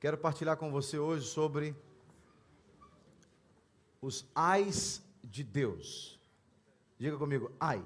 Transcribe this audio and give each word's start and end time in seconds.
Quero 0.00 0.16
partilhar 0.16 0.56
com 0.56 0.70
você 0.70 0.98
hoje 0.98 1.26
sobre 1.26 1.76
os 4.00 4.26
ais 4.34 5.02
de 5.22 5.44
Deus. 5.44 6.18
Diga 6.98 7.18
comigo, 7.18 7.52
ai. 7.60 7.84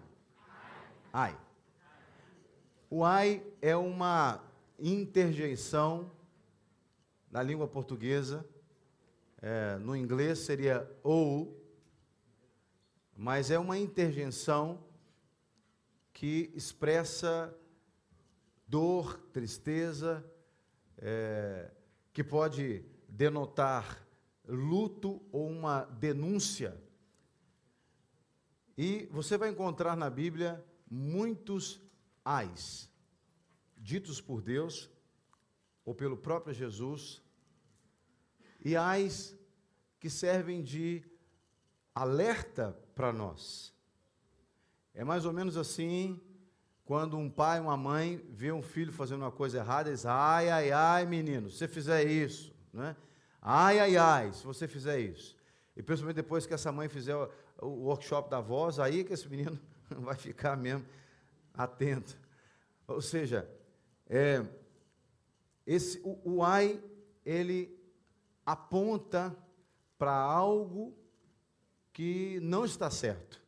Ai. 1.12 1.36
O 2.88 3.04
ai 3.04 3.44
é 3.60 3.74
uma 3.74 4.40
interjeição 4.78 6.08
na 7.32 7.42
língua 7.42 7.66
portuguesa. 7.66 8.46
É, 9.42 9.76
no 9.78 9.96
inglês 9.96 10.38
seria 10.38 10.88
ou, 11.02 11.60
mas 13.16 13.50
é 13.50 13.58
uma 13.58 13.76
interjeição 13.76 14.78
que 16.12 16.52
expressa 16.54 17.52
dor, 18.68 19.18
tristeza, 19.32 20.24
é, 20.96 21.72
que 22.14 22.22
pode 22.22 22.84
denotar 23.08 24.06
luto 24.46 25.20
ou 25.32 25.50
uma 25.50 25.84
denúncia. 25.84 26.80
E 28.78 29.06
você 29.10 29.36
vai 29.36 29.50
encontrar 29.50 29.96
na 29.96 30.08
Bíblia 30.08 30.64
muitos 30.88 31.82
ais, 32.24 32.88
ditos 33.76 34.20
por 34.20 34.40
Deus 34.40 34.88
ou 35.84 35.92
pelo 35.92 36.16
próprio 36.16 36.54
Jesus, 36.54 37.20
e 38.64 38.76
ais 38.76 39.36
que 39.98 40.08
servem 40.08 40.62
de 40.62 41.04
alerta 41.92 42.72
para 42.94 43.12
nós. 43.12 43.74
É 44.94 45.02
mais 45.02 45.26
ou 45.26 45.32
menos 45.32 45.56
assim 45.56 46.20
quando 46.84 47.16
um 47.16 47.30
pai, 47.30 47.60
uma 47.60 47.76
mãe 47.76 48.22
vê 48.30 48.52
um 48.52 48.62
filho 48.62 48.92
fazendo 48.92 49.22
uma 49.22 49.32
coisa 49.32 49.58
errada, 49.58 49.90
diz: 49.90 50.04
ai, 50.04 50.50
ai, 50.50 50.70
ai, 50.70 51.06
menino, 51.06 51.48
se 51.50 51.58
você 51.58 51.68
fizer 51.68 52.04
isso, 52.04 52.54
né? 52.72 52.94
Ai, 53.40 53.78
ai, 53.78 53.96
ai, 53.96 54.32
se 54.32 54.44
você 54.44 54.68
fizer 54.68 54.98
isso. 54.98 55.36
E 55.76 55.82
principalmente 55.82 56.16
depois 56.16 56.46
que 56.46 56.54
essa 56.54 56.70
mãe 56.70 56.88
fizer 56.88 57.16
o, 57.60 57.66
workshop 57.66 58.30
da 58.30 58.40
voz, 58.40 58.78
aí 58.78 59.02
que 59.02 59.12
esse 59.12 59.28
menino 59.28 59.58
vai 59.88 60.14
ficar 60.14 60.56
mesmo 60.56 60.84
atento. 61.54 62.18
Ou 62.86 63.00
seja, 63.00 63.48
é, 64.06 64.44
esse, 65.66 66.00
o, 66.04 66.36
o 66.36 66.42
ai, 66.44 66.82
ele 67.24 67.78
aponta 68.44 69.34
para 69.96 70.14
algo 70.14 70.94
que 71.92 72.38
não 72.40 72.64
está 72.64 72.90
certo 72.90 73.43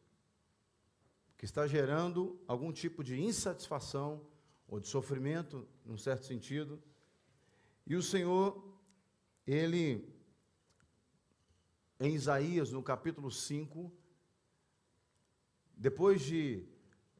que 1.37 1.45
está 1.45 1.67
gerando 1.67 2.41
algum 2.47 2.73
tipo 2.73 3.05
de 3.05 3.21
insatisfação 3.21 4.27
ou 4.67 4.81
de 4.81 4.89
sofrimento, 4.89 5.67
num 5.85 5.99
certo 5.99 6.25
sentido. 6.25 6.83
E 7.87 7.95
o 7.95 8.03
Senhor, 8.03 8.63
ele, 9.47 10.09
em 12.01 12.15
Isaías, 12.15 12.73
no 12.73 12.83
capítulo 12.83 13.31
5, 13.31 13.93
depois 15.77 16.23
de 16.23 16.67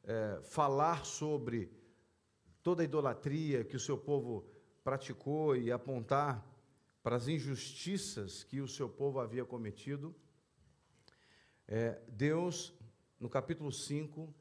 é, 0.03 0.41
falar 0.43 1.05
sobre 1.05 1.71
toda 2.63 2.83
a 2.83 2.85
idolatria 2.85 3.65
que 3.65 3.77
o 3.77 3.81
seu 3.81 3.99
povo 3.99 4.49
praticou 4.83 5.57
e 5.57 5.71
apontar 5.71 6.45
para 7.03 7.17
as 7.17 7.29
injustiças 7.29 8.43
que 8.43 8.61
o 8.61 8.67
seu 8.67 8.89
povo 8.89 9.21
havia 9.21 9.45
cometido, 9.45 10.15
é, 11.69 12.01
Deus 12.09 12.73
no 13.19 13.29
capítulo 13.29 13.73
5, 13.73 14.33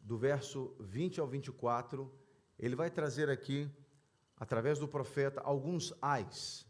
do 0.00 0.18
verso 0.18 0.74
20 0.80 1.20
ao 1.20 1.26
24, 1.26 2.12
ele 2.58 2.76
vai 2.76 2.90
trazer 2.90 3.30
aqui, 3.30 3.70
através 4.36 4.78
do 4.78 4.88
profeta, 4.88 5.40
alguns 5.40 5.94
ais, 6.00 6.66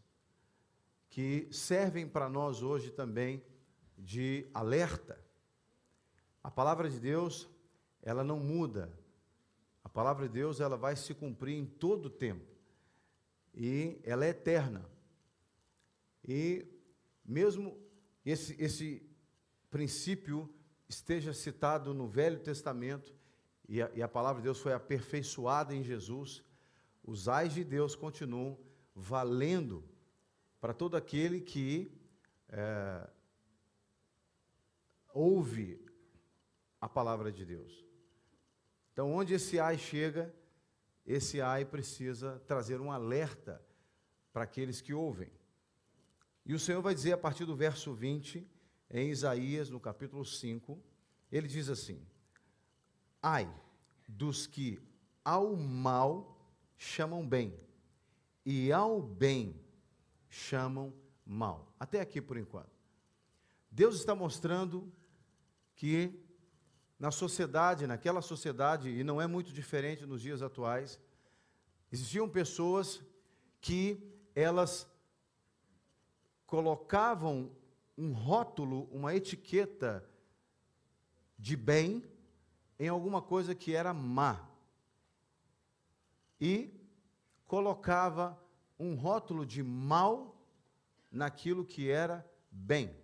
que 1.09 1.47
servem 1.51 2.07
para 2.07 2.29
nós 2.29 2.61
hoje 2.61 2.91
também 2.91 3.43
de 3.97 4.49
alerta. 4.53 5.19
A 6.43 6.51
palavra 6.51 6.89
de 6.89 6.99
Deus, 6.99 7.49
ela 8.01 8.23
não 8.23 8.39
muda. 8.39 8.91
A 9.83 9.89
palavra 9.89 10.27
de 10.27 10.33
Deus, 10.33 10.59
ela 10.59 10.77
vai 10.77 10.95
se 10.95 11.13
cumprir 11.13 11.57
em 11.57 11.65
todo 11.65 12.07
o 12.07 12.09
tempo. 12.09 12.55
E 13.53 13.99
ela 14.03 14.25
é 14.25 14.29
eterna. 14.29 14.89
E 16.27 16.67
mesmo 17.23 17.77
esse, 18.25 18.55
esse 18.61 19.07
princípio 19.69 20.53
esteja 20.95 21.33
citado 21.33 21.93
no 21.93 22.07
Velho 22.07 22.39
Testamento 22.39 23.13
e 23.67 23.81
a, 23.81 23.91
e 23.93 24.01
a, 24.01 24.07
palavra 24.07 24.41
de 24.41 24.45
Deus 24.45 24.59
foi 24.59 24.73
aperfeiçoada 24.73 25.73
em 25.75 25.83
Jesus, 25.83 26.43
os 27.03 27.27
ais 27.27 27.53
de 27.53 27.63
Deus 27.63 27.95
continuam 27.95 28.57
valendo 28.95 29.83
para 30.59 30.73
todo 30.73 30.95
aquele 30.95 31.41
que 31.41 31.91
é, 32.49 33.09
ouve 35.13 35.83
a 36.79 36.87
palavra 36.87 37.31
de 37.31 37.45
Deus. 37.45 37.85
Então, 38.93 39.13
onde 39.13 39.33
esse 39.33 39.59
ai 39.59 39.77
chega, 39.77 40.33
esse 41.05 41.41
ai 41.41 41.65
precisa 41.65 42.41
trazer 42.47 42.79
um 42.79 42.91
alerta 42.91 43.61
para 44.31 44.43
aqueles 44.43 44.81
que 44.81 44.93
ouvem. 44.93 45.31
E 46.45 46.53
o 46.53 46.59
Senhor 46.59 46.81
vai 46.81 46.93
dizer 46.93 47.13
a 47.13 47.17
partir 47.17 47.45
do 47.45 47.55
verso 47.55 47.93
20 47.93 48.54
em 48.95 49.09
Isaías, 49.09 49.69
no 49.69 49.77
capítulo 49.77 50.23
5, 50.23 50.81
ele 51.29 51.49
diz 51.49 51.67
assim: 51.67 52.01
Ai 53.21 53.53
dos 54.07 54.47
que 54.47 54.79
ao 55.23 55.57
mal 55.57 56.39
chamam 56.77 57.27
bem, 57.27 57.59
e 58.45 58.71
ao 58.71 59.01
bem 59.01 59.59
chamam 60.29 60.93
mal. 61.25 61.73
Até 61.77 61.99
aqui 61.99 62.21
por 62.21 62.37
enquanto. 62.37 62.71
Deus 63.69 63.95
está 63.95 64.15
mostrando 64.15 64.89
que 65.75 66.17
na 66.97 67.11
sociedade, 67.11 67.85
naquela 67.85 68.21
sociedade, 68.21 68.89
e 68.89 69.03
não 69.03 69.21
é 69.21 69.27
muito 69.27 69.51
diferente 69.51 70.05
nos 70.05 70.21
dias 70.21 70.41
atuais, 70.41 70.97
existiam 71.91 72.29
pessoas 72.29 73.03
que 73.59 74.01
elas 74.33 74.87
colocavam 76.45 77.51
um 77.97 78.11
rótulo, 78.11 78.83
uma 78.91 79.15
etiqueta 79.15 80.07
de 81.37 81.55
bem 81.55 82.03
em 82.77 82.87
alguma 82.87 83.21
coisa 83.21 83.55
que 83.55 83.73
era 83.73 83.93
má. 83.93 84.47
E 86.39 86.73
colocava 87.45 88.37
um 88.77 88.95
rótulo 88.95 89.45
de 89.45 89.63
mal 89.63 90.35
naquilo 91.11 91.63
que 91.63 91.89
era 91.89 92.29
bem. 92.51 92.95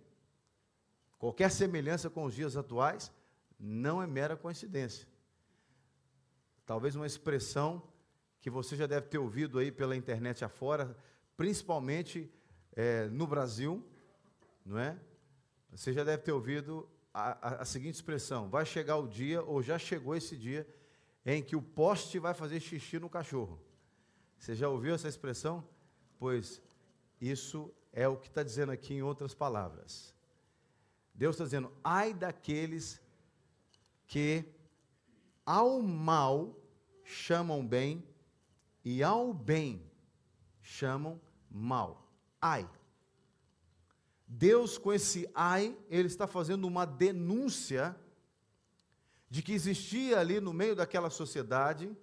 Qualquer 1.18 1.50
semelhança 1.50 2.10
com 2.10 2.24
os 2.24 2.34
dias 2.34 2.56
atuais 2.56 3.10
não 3.58 4.02
é 4.02 4.06
mera 4.06 4.36
coincidência. 4.36 5.08
Talvez 6.66 6.94
uma 6.96 7.06
expressão 7.06 7.82
que 8.40 8.50
você 8.50 8.76
já 8.76 8.86
deve 8.86 9.06
ter 9.06 9.18
ouvido 9.18 9.58
aí 9.58 9.70
pela 9.70 9.96
internet 9.96 10.44
afora, 10.44 10.96
principalmente 11.36 12.30
é, 12.74 13.06
no 13.06 13.26
Brasil, 13.26 13.86
não 14.64 14.78
é? 14.78 14.98
Você 15.70 15.92
já 15.92 16.04
deve 16.04 16.22
ter 16.22 16.32
ouvido 16.32 16.88
a, 17.12 17.48
a, 17.48 17.62
a, 17.62 17.64
seguinte 17.64 17.94
expressão: 17.94 18.48
vai 18.48 18.64
chegar 18.64 18.96
o 18.96 19.08
dia, 19.08 19.42
ou 19.42 19.62
já 19.62 19.78
chegou 19.78 20.14
esse 20.14 20.36
dia, 20.36 20.66
em 21.24 21.42
que 21.42 21.56
o 21.56 21.62
poste 21.62 22.18
vai 22.18 22.34
fazer 22.34 22.60
xixi 22.60 22.98
no 22.98 23.08
cachorro. 23.08 23.60
Você 24.38 24.54
já 24.54 24.68
ouviu 24.68 24.94
essa 24.94 25.08
expressão? 25.08 25.66
Pois 26.18 26.60
isso 27.20 27.72
é 27.92 28.08
o 28.08 28.16
que 28.16 28.28
está 28.28 28.42
dizendo 28.42 28.72
aqui 28.72 28.94
em 28.94 29.02
outras 29.02 29.34
palavras. 29.34 30.14
Deus 31.14 31.34
está 31.34 31.44
dizendo: 31.44 31.72
ai 31.82 32.12
daqueles 32.12 33.00
que 34.06 34.44
ao 35.44 35.80
mal 35.80 36.56
chamam 37.04 37.66
bem 37.66 38.06
e 38.84 39.02
ao 39.02 39.32
bem 39.32 39.90
chamam 40.60 41.20
mal. 41.50 42.08
Ai. 42.40 42.68
Deus, 44.34 44.78
com 44.78 44.90
esse 44.90 45.28
ai, 45.34 45.76
ele 45.90 46.08
está 46.08 46.26
fazendo 46.26 46.66
uma 46.66 46.86
denúncia 46.86 47.94
de 49.28 49.42
que 49.42 49.52
existia 49.52 50.18
ali 50.18 50.40
no 50.40 50.54
meio 50.54 50.74
daquela 50.74 51.10
sociedade 51.10 51.94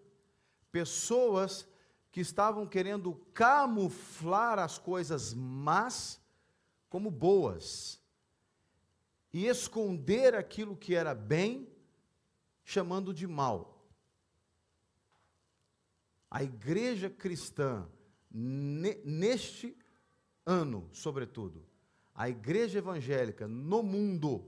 pessoas 0.71 1.67
que 2.11 2.21
estavam 2.21 2.67
querendo 2.67 3.15
camuflar 3.33 4.59
as 4.59 4.77
coisas 4.77 5.33
más 5.33 6.21
como 6.87 7.09
boas 7.09 7.99
e 9.33 9.47
esconder 9.47 10.35
aquilo 10.35 10.77
que 10.77 10.93
era 10.93 11.15
bem, 11.15 11.67
chamando 12.63 13.11
de 13.11 13.25
mal. 13.25 13.89
A 16.29 16.43
igreja 16.43 17.09
cristã, 17.09 17.89
neste 18.31 19.75
ano, 20.45 20.87
sobretudo, 20.93 21.68
a 22.19 22.27
igreja 22.27 22.79
evangélica 22.79 23.47
no 23.47 23.81
mundo, 23.81 24.45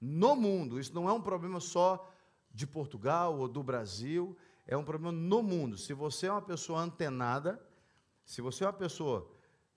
no 0.00 0.36
mundo, 0.36 0.78
isso 0.78 0.94
não 0.94 1.08
é 1.08 1.12
um 1.12 1.20
problema 1.20 1.58
só 1.58 2.08
de 2.52 2.68
Portugal 2.68 3.36
ou 3.36 3.48
do 3.48 3.64
Brasil, 3.64 4.36
é 4.64 4.76
um 4.76 4.84
problema 4.84 5.10
no 5.10 5.42
mundo. 5.42 5.76
Se 5.76 5.92
você 5.92 6.28
é 6.28 6.30
uma 6.30 6.40
pessoa 6.40 6.80
antenada, 6.80 7.60
se 8.24 8.40
você 8.40 8.62
é 8.62 8.68
uma 8.68 8.72
pessoa 8.72 9.28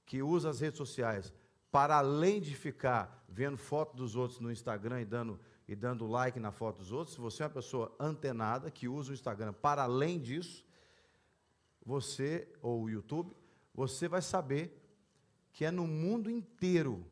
que 0.06 0.22
usa 0.22 0.48
as 0.48 0.60
redes 0.60 0.78
sociais 0.78 1.34
para 1.72 1.98
além 1.98 2.40
de 2.40 2.56
ficar 2.56 3.26
vendo 3.28 3.58
foto 3.58 3.98
dos 3.98 4.16
outros 4.16 4.40
no 4.40 4.52
Instagram 4.52 5.02
e 5.02 5.06
dando, 5.06 5.40
e 5.68 5.76
dando 5.76 6.06
like 6.06 6.40
na 6.40 6.52
foto 6.52 6.78
dos 6.78 6.92
outros, 6.92 7.16
se 7.16 7.20
você 7.20 7.42
é 7.42 7.48
uma 7.48 7.54
pessoa 7.54 7.96
antenada 8.00 8.70
que 8.70 8.88
usa 8.88 9.10
o 9.10 9.16
Instagram 9.16 9.54
para 9.54 9.82
além 9.82 10.20
disso, 10.20 10.64
você, 11.84 12.48
ou 12.62 12.84
o 12.84 12.90
YouTube, 12.92 13.36
você 13.74 14.08
vai 14.08 14.22
saber 14.22 14.80
que 15.52 15.66
é 15.66 15.72
no 15.72 15.88
mundo 15.88 16.30
inteiro, 16.30 17.04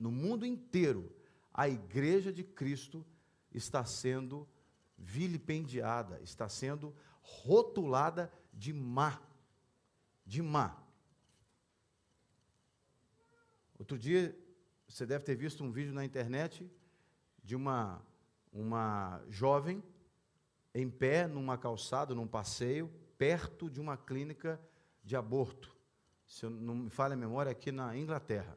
no 0.00 0.10
mundo 0.10 0.46
inteiro, 0.46 1.14
a 1.52 1.68
igreja 1.68 2.32
de 2.32 2.42
Cristo 2.42 3.06
está 3.52 3.84
sendo 3.84 4.48
vilipendiada, 4.96 6.18
está 6.22 6.48
sendo 6.48 6.96
rotulada 7.20 8.32
de 8.50 8.72
má. 8.72 9.20
De 10.24 10.40
má. 10.40 10.82
Outro 13.78 13.98
dia, 13.98 14.34
você 14.88 15.04
deve 15.04 15.24
ter 15.24 15.36
visto 15.36 15.62
um 15.62 15.70
vídeo 15.70 15.92
na 15.92 16.04
internet 16.04 16.70
de 17.44 17.54
uma, 17.54 18.02
uma 18.50 19.22
jovem 19.28 19.82
em 20.74 20.88
pé 20.88 21.26
numa 21.26 21.58
calçada, 21.58 22.14
num 22.14 22.26
passeio, 22.26 22.88
perto 23.18 23.68
de 23.68 23.80
uma 23.80 23.98
clínica 23.98 24.58
de 25.04 25.14
aborto. 25.14 25.76
Se 26.26 26.46
não 26.46 26.74
me 26.74 26.90
falha 26.90 27.14
a 27.14 27.16
memória, 27.16 27.52
aqui 27.52 27.70
na 27.70 27.96
Inglaterra. 27.96 28.56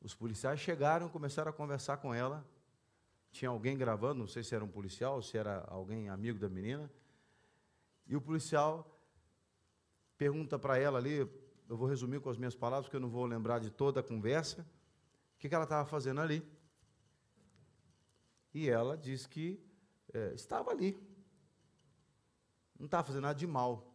Os 0.00 0.14
policiais 0.14 0.60
chegaram, 0.60 1.08
começaram 1.08 1.50
a 1.50 1.52
conversar 1.52 1.96
com 1.98 2.14
ela. 2.14 2.46
Tinha 3.30 3.50
alguém 3.50 3.76
gravando, 3.76 4.20
não 4.20 4.26
sei 4.26 4.42
se 4.42 4.54
era 4.54 4.64
um 4.64 4.68
policial 4.68 5.16
ou 5.16 5.22
se 5.22 5.36
era 5.36 5.64
alguém 5.68 6.08
amigo 6.08 6.38
da 6.38 6.48
menina. 6.48 6.90
E 8.06 8.16
o 8.16 8.20
policial 8.20 8.98
pergunta 10.16 10.58
para 10.58 10.78
ela 10.78 10.98
ali, 10.98 11.18
eu 11.68 11.76
vou 11.76 11.86
resumir 11.86 12.20
com 12.20 12.30
as 12.30 12.38
minhas 12.38 12.54
palavras, 12.54 12.86
porque 12.86 12.96
eu 12.96 13.00
não 13.00 13.10
vou 13.10 13.26
lembrar 13.26 13.58
de 13.58 13.70
toda 13.70 14.00
a 14.00 14.02
conversa, 14.02 14.62
o 14.62 15.38
que, 15.38 15.48
que 15.48 15.54
ela 15.54 15.64
estava 15.64 15.86
fazendo 15.86 16.20
ali. 16.20 16.42
E 18.54 18.68
ela 18.68 18.96
diz 18.96 19.26
que 19.26 19.62
é, 20.12 20.32
estava 20.34 20.70
ali. 20.70 20.98
Não 22.78 22.86
estava 22.86 23.04
fazendo 23.04 23.22
nada 23.22 23.38
de 23.38 23.46
mal. 23.46 23.92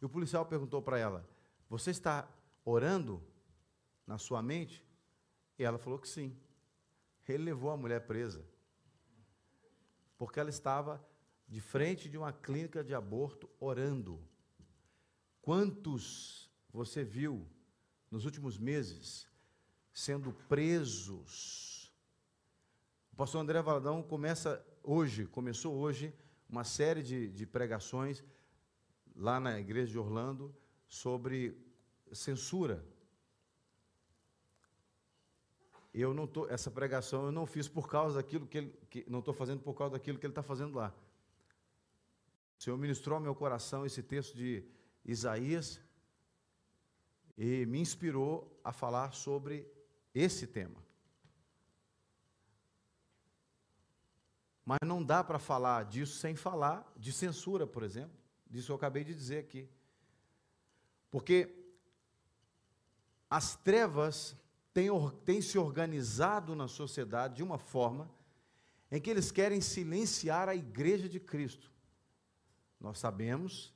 E 0.00 0.04
o 0.04 0.08
policial 0.08 0.44
perguntou 0.46 0.82
para 0.82 0.98
ela: 0.98 1.28
Você 1.68 1.90
está 1.90 2.28
orando 2.64 3.22
na 4.06 4.18
sua 4.18 4.42
mente? 4.42 4.84
E 5.58 5.64
ela 5.64 5.78
falou 5.78 5.98
que 5.98 6.08
sim. 6.08 6.36
Ele 7.28 7.44
levou 7.44 7.70
a 7.70 7.76
mulher 7.76 8.06
presa. 8.06 8.44
Porque 10.16 10.40
ela 10.40 10.50
estava 10.50 11.04
de 11.46 11.60
frente 11.60 12.08
de 12.08 12.16
uma 12.16 12.32
clínica 12.32 12.84
de 12.84 12.94
aborto 12.94 13.48
orando. 13.58 14.20
Quantos 15.42 16.50
você 16.70 17.04
viu 17.04 17.46
nos 18.10 18.24
últimos 18.24 18.58
meses 18.58 19.26
sendo 19.92 20.32
presos? 20.32 21.92
O 23.12 23.16
pastor 23.16 23.40
André 23.40 23.60
Valadão 23.60 24.02
começa 24.02 24.64
hoje, 24.82 25.26
começou 25.26 25.74
hoje, 25.74 26.14
uma 26.48 26.64
série 26.64 27.02
de, 27.02 27.28
de 27.28 27.46
pregações 27.46 28.22
lá 29.14 29.40
na 29.40 29.58
igreja 29.58 29.90
de 29.90 29.98
Orlando 29.98 30.54
sobre 30.86 31.58
censura 32.12 32.84
eu 35.92 36.12
não 36.14 36.26
tô, 36.26 36.48
essa 36.48 36.70
pregação 36.70 37.26
eu 37.26 37.32
não 37.32 37.46
fiz 37.46 37.68
por 37.68 37.88
causa 37.88 38.16
daquilo 38.16 38.46
que 38.46 38.58
ele, 38.58 38.78
que, 38.90 39.04
não 39.08 39.20
estou 39.20 39.34
fazendo 39.34 39.60
por 39.60 39.74
causa 39.74 39.92
daquilo 39.92 40.18
que 40.18 40.26
ele 40.26 40.32
está 40.32 40.42
fazendo 40.42 40.76
lá. 40.76 40.94
O 42.58 42.62
Senhor 42.62 42.76
ministrou 42.76 43.16
ao 43.16 43.22
meu 43.22 43.34
coração 43.34 43.86
esse 43.86 44.02
texto 44.02 44.36
de 44.36 44.64
Isaías 45.04 45.80
e 47.36 47.64
me 47.66 47.78
inspirou 47.78 48.60
a 48.64 48.72
falar 48.72 49.12
sobre 49.12 49.66
esse 50.14 50.46
tema. 50.46 50.82
Mas 54.64 54.78
não 54.84 55.02
dá 55.02 55.24
para 55.24 55.38
falar 55.38 55.84
disso 55.84 56.18
sem 56.18 56.34
falar 56.34 56.92
de 56.96 57.12
censura, 57.12 57.66
por 57.66 57.82
exemplo, 57.82 58.18
disso 58.46 58.66
que 58.66 58.72
eu 58.72 58.76
acabei 58.76 59.04
de 59.04 59.14
dizer 59.14 59.38
aqui. 59.38 59.66
Porque 61.10 61.54
as 63.30 63.56
trevas 63.56 64.36
têm 65.24 65.40
se 65.40 65.58
organizado 65.58 66.54
na 66.54 66.68
sociedade 66.68 67.36
de 67.36 67.42
uma 67.42 67.58
forma 67.58 68.10
em 68.90 69.00
que 69.00 69.10
eles 69.10 69.30
querem 69.30 69.60
silenciar 69.60 70.48
a 70.48 70.54
igreja 70.54 71.08
de 71.08 71.20
Cristo. 71.20 71.70
Nós 72.80 72.98
sabemos, 72.98 73.74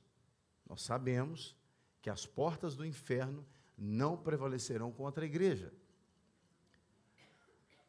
nós 0.67 0.81
sabemos 0.81 1.55
que 2.01 2.09
as 2.09 2.25
portas 2.25 2.75
do 2.75 2.85
inferno 2.85 3.45
não 3.77 4.17
prevalecerão 4.17 4.91
contra 4.91 5.23
a 5.23 5.27
igreja. 5.27 5.73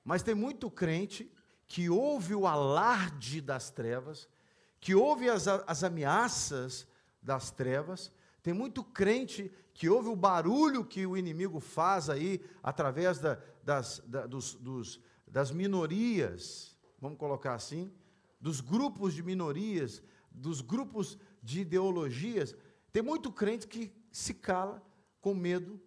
Mas 0.04 0.22
tem 0.22 0.34
muito 0.34 0.70
crente 0.70 1.30
que 1.66 1.88
ouve 1.88 2.34
o 2.34 2.46
alarde 2.46 3.40
das 3.40 3.70
trevas, 3.70 4.28
que 4.80 4.94
ouve 4.94 5.30
as, 5.30 5.48
as 5.48 5.82
ameaças 5.82 6.86
das 7.22 7.50
trevas, 7.50 8.12
tem 8.44 8.52
muito 8.52 8.84
crente 8.84 9.50
que 9.72 9.88
ouve 9.88 10.10
o 10.10 10.14
barulho 10.14 10.84
que 10.84 11.06
o 11.06 11.16
inimigo 11.16 11.60
faz 11.60 12.10
aí, 12.10 12.44
através 12.62 13.18
da, 13.18 13.40
das, 13.64 14.02
da, 14.06 14.26
dos, 14.26 14.54
dos, 14.56 15.00
das 15.26 15.50
minorias, 15.50 16.76
vamos 17.00 17.16
colocar 17.18 17.54
assim, 17.54 17.90
dos 18.38 18.60
grupos 18.60 19.14
de 19.14 19.22
minorias, 19.22 20.02
dos 20.30 20.60
grupos 20.60 21.18
de 21.42 21.62
ideologias. 21.62 22.54
Tem 22.92 23.00
muito 23.00 23.32
crente 23.32 23.66
que 23.66 23.90
se 24.12 24.34
cala 24.34 24.82
com 25.22 25.34
medo 25.34 25.80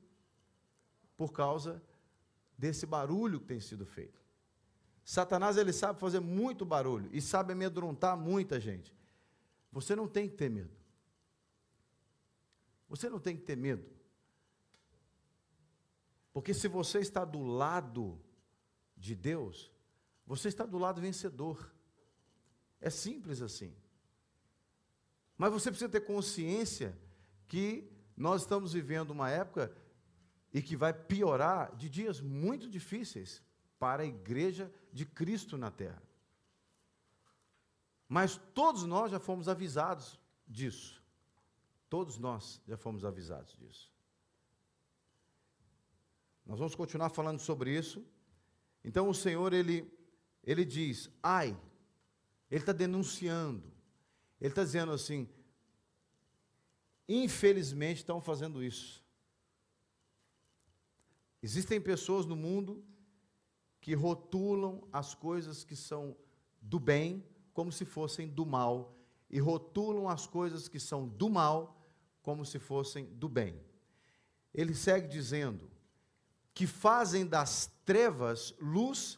por 1.15 1.31
causa 1.31 1.79
desse 2.57 2.87
barulho 2.87 3.39
que 3.39 3.45
tem 3.45 3.59
sido 3.59 3.85
feito. 3.85 4.19
Satanás 5.05 5.57
ele 5.57 5.71
sabe 5.71 5.99
fazer 5.99 6.21
muito 6.21 6.65
barulho 6.65 7.07
e 7.13 7.21
sabe 7.21 7.53
amedrontar 7.53 8.17
muita 8.17 8.59
gente. 8.59 8.97
Você 9.71 9.95
não 9.95 10.07
tem 10.07 10.27
que 10.27 10.35
ter 10.35 10.49
medo. 10.49 10.76
Você 12.97 13.09
não 13.09 13.19
tem 13.19 13.37
que 13.37 13.43
ter 13.43 13.55
medo. 13.55 13.85
Porque 16.33 16.53
se 16.53 16.67
você 16.67 16.99
está 16.99 17.23
do 17.23 17.43
lado 17.43 18.19
de 18.95 19.15
Deus, 19.15 19.71
você 20.25 20.47
está 20.47 20.65
do 20.65 20.77
lado 20.77 20.99
vencedor. 20.99 21.71
É 22.81 22.89
simples 22.89 23.41
assim. 23.41 23.75
Mas 25.37 25.53
você 25.53 25.69
precisa 25.69 25.89
ter 25.89 26.01
consciência 26.01 26.97
que 27.47 27.89
nós 28.15 28.41
estamos 28.41 28.73
vivendo 28.73 29.11
uma 29.11 29.29
época 29.29 29.75
e 30.51 30.61
que 30.61 30.75
vai 30.75 30.93
piorar 30.93 31.75
de 31.75 31.89
dias 31.89 32.19
muito 32.19 32.67
difíceis 32.69 33.43
para 33.77 34.03
a 34.03 34.07
igreja 34.07 34.73
de 34.91 35.05
Cristo 35.05 35.57
na 35.57 35.69
terra. 35.69 36.01
Mas 38.09 38.37
todos 38.55 38.83
nós 38.83 39.11
já 39.11 39.19
fomos 39.19 39.47
avisados 39.47 40.19
disso. 40.47 40.97
Todos 41.89 42.17
nós 42.17 42.61
já 42.67 42.77
fomos 42.77 43.05
avisados 43.05 43.55
disso. 43.55 43.91
Nós 46.45 46.59
vamos 46.59 46.75
continuar 46.75 47.09
falando 47.09 47.39
sobre 47.39 47.77
isso. 47.77 48.05
Então 48.83 49.09
o 49.09 49.13
Senhor, 49.13 49.53
ele, 49.53 49.91
ele 50.43 50.63
diz, 50.63 51.09
ai, 51.21 51.57
ele 52.49 52.61
está 52.61 52.71
denunciando, 52.71 53.63
ele 54.39 54.51
está 54.51 54.63
dizendo 54.63 54.91
assim, 54.91 55.29
infelizmente 57.07 57.97
estão 57.97 58.21
fazendo 58.21 58.63
isso. 58.63 59.03
Existem 61.41 61.79
pessoas 61.79 62.25
no 62.25 62.35
mundo 62.35 62.83
que 63.79 63.93
rotulam 63.93 64.87
as 64.91 65.13
coisas 65.13 65.63
que 65.63 65.75
são 65.75 66.17
do 66.61 66.79
bem 66.79 67.23
como 67.57 67.71
se 67.71 67.85
fossem 67.85 68.27
do 68.27 68.45
mal, 68.45 68.95
e 69.31 69.39
rotulam 69.39 70.07
as 70.07 70.27
coisas 70.27 70.67
que 70.67 70.79
são 70.79 71.07
do 71.07 71.27
mal 71.27 71.76
como 72.27 72.43
se 72.43 72.59
fossem 72.59 73.05
do 73.05 73.29
bem. 73.29 73.57
Ele 74.53 74.75
segue 74.75 75.07
dizendo 75.07 75.71
que 76.53 76.67
fazem 76.67 77.25
das 77.25 77.71
trevas 77.85 78.53
luz 78.59 79.17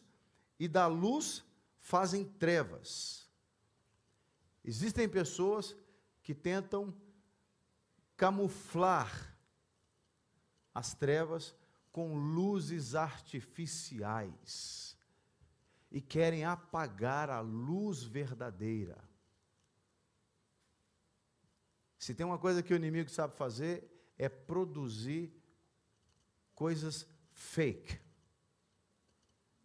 e 0.60 0.68
da 0.68 0.86
luz 0.86 1.44
fazem 1.80 2.24
trevas. 2.24 3.28
Existem 4.64 5.08
pessoas 5.08 5.74
que 6.22 6.32
tentam 6.32 6.94
camuflar 8.16 9.36
as 10.72 10.94
trevas 10.94 11.52
com 11.90 12.16
luzes 12.16 12.94
artificiais 12.94 14.96
e 15.90 16.00
querem 16.00 16.44
apagar 16.44 17.28
a 17.28 17.40
luz 17.40 18.04
verdadeira. 18.04 19.09
Se 22.00 22.14
tem 22.14 22.24
uma 22.24 22.38
coisa 22.38 22.62
que 22.62 22.72
o 22.72 22.76
inimigo 22.76 23.10
sabe 23.10 23.36
fazer, 23.36 23.86
é 24.16 24.26
produzir 24.26 25.30
coisas 26.54 27.06
fake. 27.30 28.00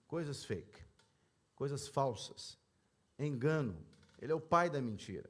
Coisas 0.06 0.44
fake. 0.44 0.82
Coisas 1.56 1.88
falsas. 1.88 2.60
Engano. 3.18 3.82
Ele 4.22 4.34
é 4.34 4.36
o 4.36 4.42
pai 4.42 4.70
da 4.70 4.82
mentira. 4.82 5.30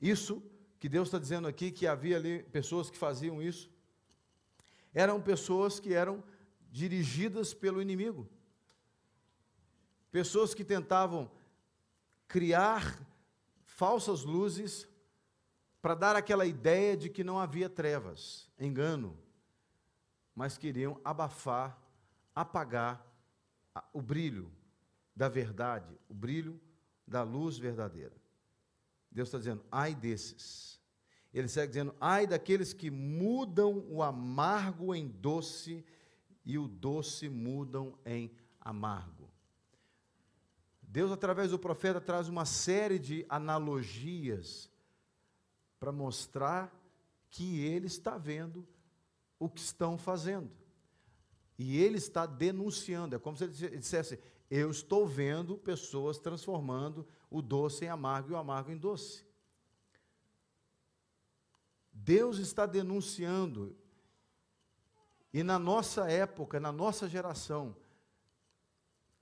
Isso 0.00 0.42
que 0.80 0.88
Deus 0.88 1.08
está 1.08 1.18
dizendo 1.18 1.46
aqui 1.46 1.70
que 1.70 1.86
havia 1.86 2.16
ali 2.16 2.42
pessoas 2.44 2.88
que 2.88 2.96
faziam 2.96 3.42
isso, 3.42 3.70
eram 4.94 5.20
pessoas 5.20 5.78
que 5.78 5.92
eram 5.92 6.24
dirigidas 6.72 7.52
pelo 7.52 7.82
inimigo. 7.82 8.26
Pessoas 10.10 10.54
que 10.54 10.64
tentavam 10.64 11.30
criar 12.26 12.98
falsas 13.66 14.24
luzes 14.24 14.88
para 15.86 15.94
dar 15.94 16.16
aquela 16.16 16.44
ideia 16.44 16.96
de 16.96 17.08
que 17.08 17.22
não 17.22 17.38
havia 17.38 17.70
trevas, 17.70 18.50
engano, 18.58 19.16
mas 20.34 20.58
queriam 20.58 21.00
abafar, 21.04 21.80
apagar 22.34 23.06
o 23.92 24.02
brilho 24.02 24.50
da 25.14 25.28
verdade, 25.28 25.96
o 26.08 26.12
brilho 26.12 26.60
da 27.06 27.22
luz 27.22 27.56
verdadeira. 27.56 28.16
Deus 29.12 29.28
está 29.28 29.38
dizendo, 29.38 29.64
ai 29.70 29.94
desses. 29.94 30.80
Ele 31.32 31.46
segue 31.46 31.68
dizendo, 31.68 31.94
ai 32.00 32.26
daqueles 32.26 32.72
que 32.72 32.90
mudam 32.90 33.86
o 33.88 34.02
amargo 34.02 34.92
em 34.92 35.06
doce 35.06 35.84
e 36.44 36.58
o 36.58 36.66
doce 36.66 37.28
mudam 37.28 37.96
em 38.04 38.32
amargo. 38.60 39.30
Deus, 40.82 41.12
através 41.12 41.52
do 41.52 41.60
profeta, 41.60 42.00
traz 42.00 42.28
uma 42.28 42.44
série 42.44 42.98
de 42.98 43.24
analogias 43.28 44.68
para 45.78 45.92
mostrar 45.92 46.74
que 47.30 47.60
ele 47.60 47.86
está 47.86 48.16
vendo 48.16 48.66
o 49.38 49.48
que 49.48 49.60
estão 49.60 49.98
fazendo. 49.98 50.50
E 51.58 51.78
ele 51.78 51.98
está 51.98 52.26
denunciando. 52.26 53.16
É 53.16 53.18
como 53.18 53.36
se 53.36 53.44
ele 53.44 53.78
dissesse: 53.78 54.18
Eu 54.50 54.70
estou 54.70 55.06
vendo 55.06 55.56
pessoas 55.56 56.18
transformando 56.18 57.06
o 57.30 57.40
doce 57.40 57.84
em 57.84 57.88
amargo 57.88 58.30
e 58.30 58.32
o 58.32 58.36
amargo 58.36 58.70
em 58.70 58.76
doce. 58.76 59.24
Deus 61.92 62.38
está 62.38 62.66
denunciando. 62.66 63.76
E 65.32 65.42
na 65.42 65.58
nossa 65.58 66.10
época, 66.10 66.60
na 66.60 66.72
nossa 66.72 67.08
geração, 67.08 67.76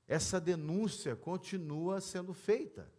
essa 0.07 0.41
denúncia 0.41 1.17
continua 1.17 2.01
sendo 2.01 2.35
feita. 2.35 2.93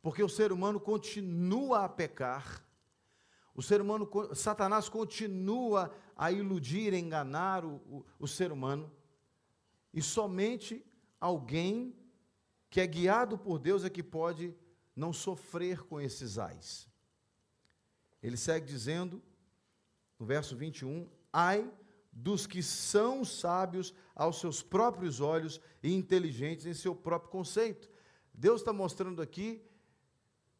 Porque 0.00 0.22
o 0.22 0.28
ser 0.28 0.52
humano 0.52 0.80
continua 0.80 1.84
a 1.84 1.88
pecar, 1.88 2.63
o 3.54 3.62
ser 3.62 3.80
humano, 3.80 4.08
Satanás 4.34 4.88
continua 4.88 5.94
a 6.16 6.32
iludir, 6.32 6.92
a 6.92 6.98
enganar 6.98 7.64
o, 7.64 7.76
o, 7.88 8.04
o 8.18 8.28
ser 8.28 8.50
humano, 8.50 8.90
e 9.92 10.02
somente 10.02 10.84
alguém 11.20 11.94
que 12.68 12.80
é 12.80 12.86
guiado 12.86 13.38
por 13.38 13.58
Deus 13.58 13.84
é 13.84 13.90
que 13.90 14.02
pode 14.02 14.54
não 14.96 15.12
sofrer 15.12 15.84
com 15.84 16.00
esses 16.00 16.38
ais. 16.38 16.88
Ele 18.20 18.36
segue 18.36 18.66
dizendo, 18.66 19.22
no 20.18 20.26
verso 20.26 20.56
21, 20.56 21.08
ai 21.32 21.70
dos 22.10 22.46
que 22.46 22.62
são 22.62 23.24
sábios 23.24 23.92
aos 24.14 24.40
seus 24.40 24.62
próprios 24.62 25.20
olhos 25.20 25.60
e 25.82 25.92
inteligentes 25.92 26.64
em 26.64 26.74
seu 26.74 26.94
próprio 26.94 27.30
conceito. 27.30 27.90
Deus 28.32 28.60
está 28.60 28.72
mostrando 28.72 29.20
aqui 29.20 29.62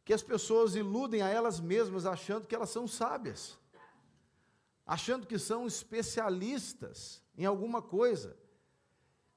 que 0.04 0.12
as 0.12 0.22
pessoas 0.22 0.74
iludem 0.74 1.22
a 1.22 1.28
elas 1.28 1.60
mesmas 1.60 2.04
achando 2.04 2.46
que 2.46 2.54
elas 2.54 2.70
são 2.70 2.86
sábias, 2.86 3.58
achando 4.86 5.26
que 5.26 5.38
são 5.38 5.66
especialistas 5.66 7.22
em 7.36 7.46
alguma 7.46 7.80
coisa, 7.80 8.36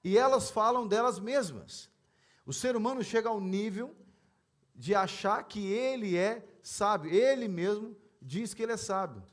e 0.04 0.18
elas 0.18 0.50
falam 0.52 0.88
delas 0.88 1.20
mesmas. 1.20 1.90
O 2.46 2.54
ser 2.54 2.76
humano 2.76 3.04
chega 3.04 3.30
ao 3.30 3.42
nível 3.42 3.96
de 4.76 4.94
achar 4.94 5.44
que 5.44 5.72
ele 5.72 6.16
é 6.16 6.48
sábio, 6.62 7.12
ele 7.12 7.48
mesmo 7.48 7.96
diz 8.22 8.54
que 8.54 8.64
ele 8.64 8.74
é 8.74 8.78
sábio. 8.78 9.24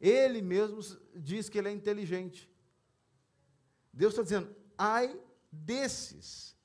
Ele 0.00 0.40
mesmo 0.40 0.80
diz 1.14 1.48
que 1.48 1.58
ele 1.58 1.68
é 1.68 1.72
inteligente. 1.72 2.50
Deus 3.92 4.12
está 4.12 4.22
dizendo: 4.22 4.54
ai 4.76 5.18
desses, 5.52 6.56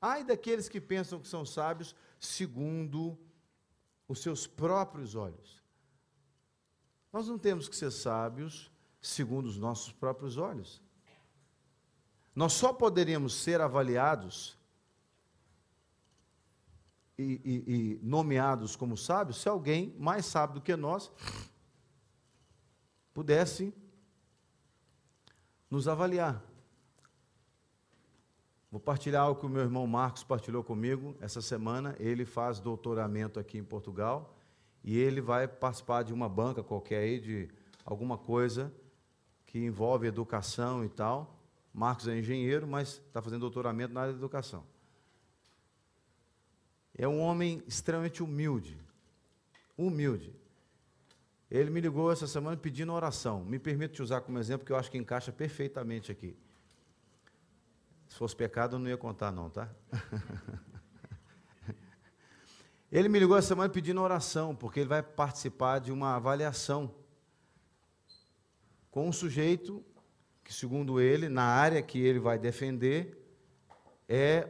ai 0.00 0.22
daqueles 0.22 0.68
que 0.68 0.80
pensam 0.80 1.20
que 1.20 1.28
são 1.28 1.46
sábios, 1.46 1.94
segundo 2.20 3.18
os 4.06 4.20
seus 4.20 4.46
próprios 4.46 5.14
olhos. 5.14 5.60
Nós 7.12 7.26
não 7.26 7.38
temos 7.38 7.68
que 7.68 7.74
ser 7.74 7.90
sábios 7.90 8.70
segundo 9.00 9.46
os 9.46 9.56
nossos 9.56 9.90
próprios 9.90 10.36
olhos. 10.36 10.80
Nós 12.34 12.52
só 12.52 12.72
poderíamos 12.72 13.34
ser 13.34 13.60
avaliados 13.60 14.56
e, 17.18 17.40
e, 17.44 17.74
e, 17.74 18.00
nomeados 18.02 18.76
como 18.76 18.96
sábios 18.96 19.38
se 19.38 19.48
alguém 19.48 19.94
mais 19.98 20.26
sábio 20.26 20.56
do 20.56 20.60
que 20.60 20.76
nós 20.76 21.10
pudesse 23.12 23.74
nos 25.68 25.88
avaliar. 25.88 26.49
Vou 28.70 28.80
partilhar 28.80 29.24
algo 29.24 29.40
que 29.40 29.46
o 29.46 29.48
meu 29.48 29.62
irmão 29.62 29.84
Marcos 29.86 30.22
partilhou 30.22 30.62
comigo 30.62 31.16
essa 31.20 31.42
semana. 31.42 31.96
Ele 31.98 32.24
faz 32.24 32.60
doutoramento 32.60 33.40
aqui 33.40 33.58
em 33.58 33.64
Portugal 33.64 34.36
e 34.84 34.96
ele 34.96 35.20
vai 35.20 35.48
participar 35.48 36.04
de 36.04 36.12
uma 36.12 36.28
banca 36.28 36.62
qualquer 36.62 36.98
aí, 36.98 37.18
de 37.18 37.48
alguma 37.84 38.16
coisa 38.16 38.72
que 39.44 39.58
envolve 39.58 40.06
educação 40.06 40.84
e 40.84 40.88
tal. 40.88 41.36
Marcos 41.74 42.06
é 42.06 42.16
engenheiro, 42.16 42.66
mas 42.66 43.02
está 43.06 43.20
fazendo 43.20 43.40
doutoramento 43.40 43.92
na 43.92 44.02
área 44.02 44.12
de 44.12 44.18
educação. 44.20 44.64
É 46.96 47.08
um 47.08 47.20
homem 47.20 47.62
extremamente 47.66 48.22
humilde. 48.22 48.78
Humilde. 49.76 50.32
Ele 51.50 51.70
me 51.70 51.80
ligou 51.80 52.12
essa 52.12 52.28
semana 52.28 52.56
pedindo 52.56 52.92
oração. 52.92 53.44
Me 53.44 53.58
permite 53.58 53.94
te 53.94 54.02
usar 54.02 54.20
como 54.20 54.38
exemplo, 54.38 54.64
que 54.64 54.70
eu 54.70 54.76
acho 54.76 54.90
que 54.90 54.98
encaixa 54.98 55.32
perfeitamente 55.32 56.12
aqui. 56.12 56.36
Se 58.10 58.16
fosse 58.16 58.34
pecado, 58.34 58.74
eu 58.74 58.80
não 58.80 58.88
ia 58.88 58.96
contar, 58.96 59.30
não, 59.30 59.48
tá? 59.48 59.70
ele 62.90 63.08
me 63.08 63.20
ligou 63.20 63.36
essa 63.36 63.48
semana 63.48 63.72
pedindo 63.72 64.02
oração, 64.02 64.54
porque 64.54 64.80
ele 64.80 64.88
vai 64.88 65.00
participar 65.00 65.78
de 65.78 65.92
uma 65.92 66.16
avaliação 66.16 66.92
com 68.90 69.08
um 69.08 69.12
sujeito 69.12 69.82
que, 70.42 70.52
segundo 70.52 71.00
ele, 71.00 71.28
na 71.28 71.44
área 71.44 71.80
que 71.80 72.00
ele 72.00 72.18
vai 72.18 72.36
defender, 72.36 73.16
é 74.08 74.48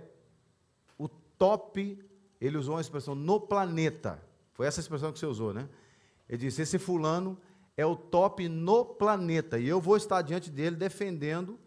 o 0.98 1.06
top, 1.06 2.02
ele 2.40 2.56
usou 2.56 2.76
uma 2.76 2.80
expressão, 2.80 3.14
no 3.14 3.38
planeta. 3.38 4.22
Foi 4.54 4.66
essa 4.66 4.80
expressão 4.80 5.12
que 5.12 5.18
você 5.18 5.26
usou, 5.26 5.52
né? 5.52 5.68
Ele 6.26 6.38
disse: 6.38 6.62
Esse 6.62 6.78
fulano 6.78 7.38
é 7.76 7.84
o 7.84 7.94
top 7.94 8.48
no 8.48 8.86
planeta 8.86 9.58
e 9.58 9.68
eu 9.68 9.82
vou 9.82 9.98
estar 9.98 10.22
diante 10.22 10.50
dele 10.50 10.76
defendendo 10.76 11.58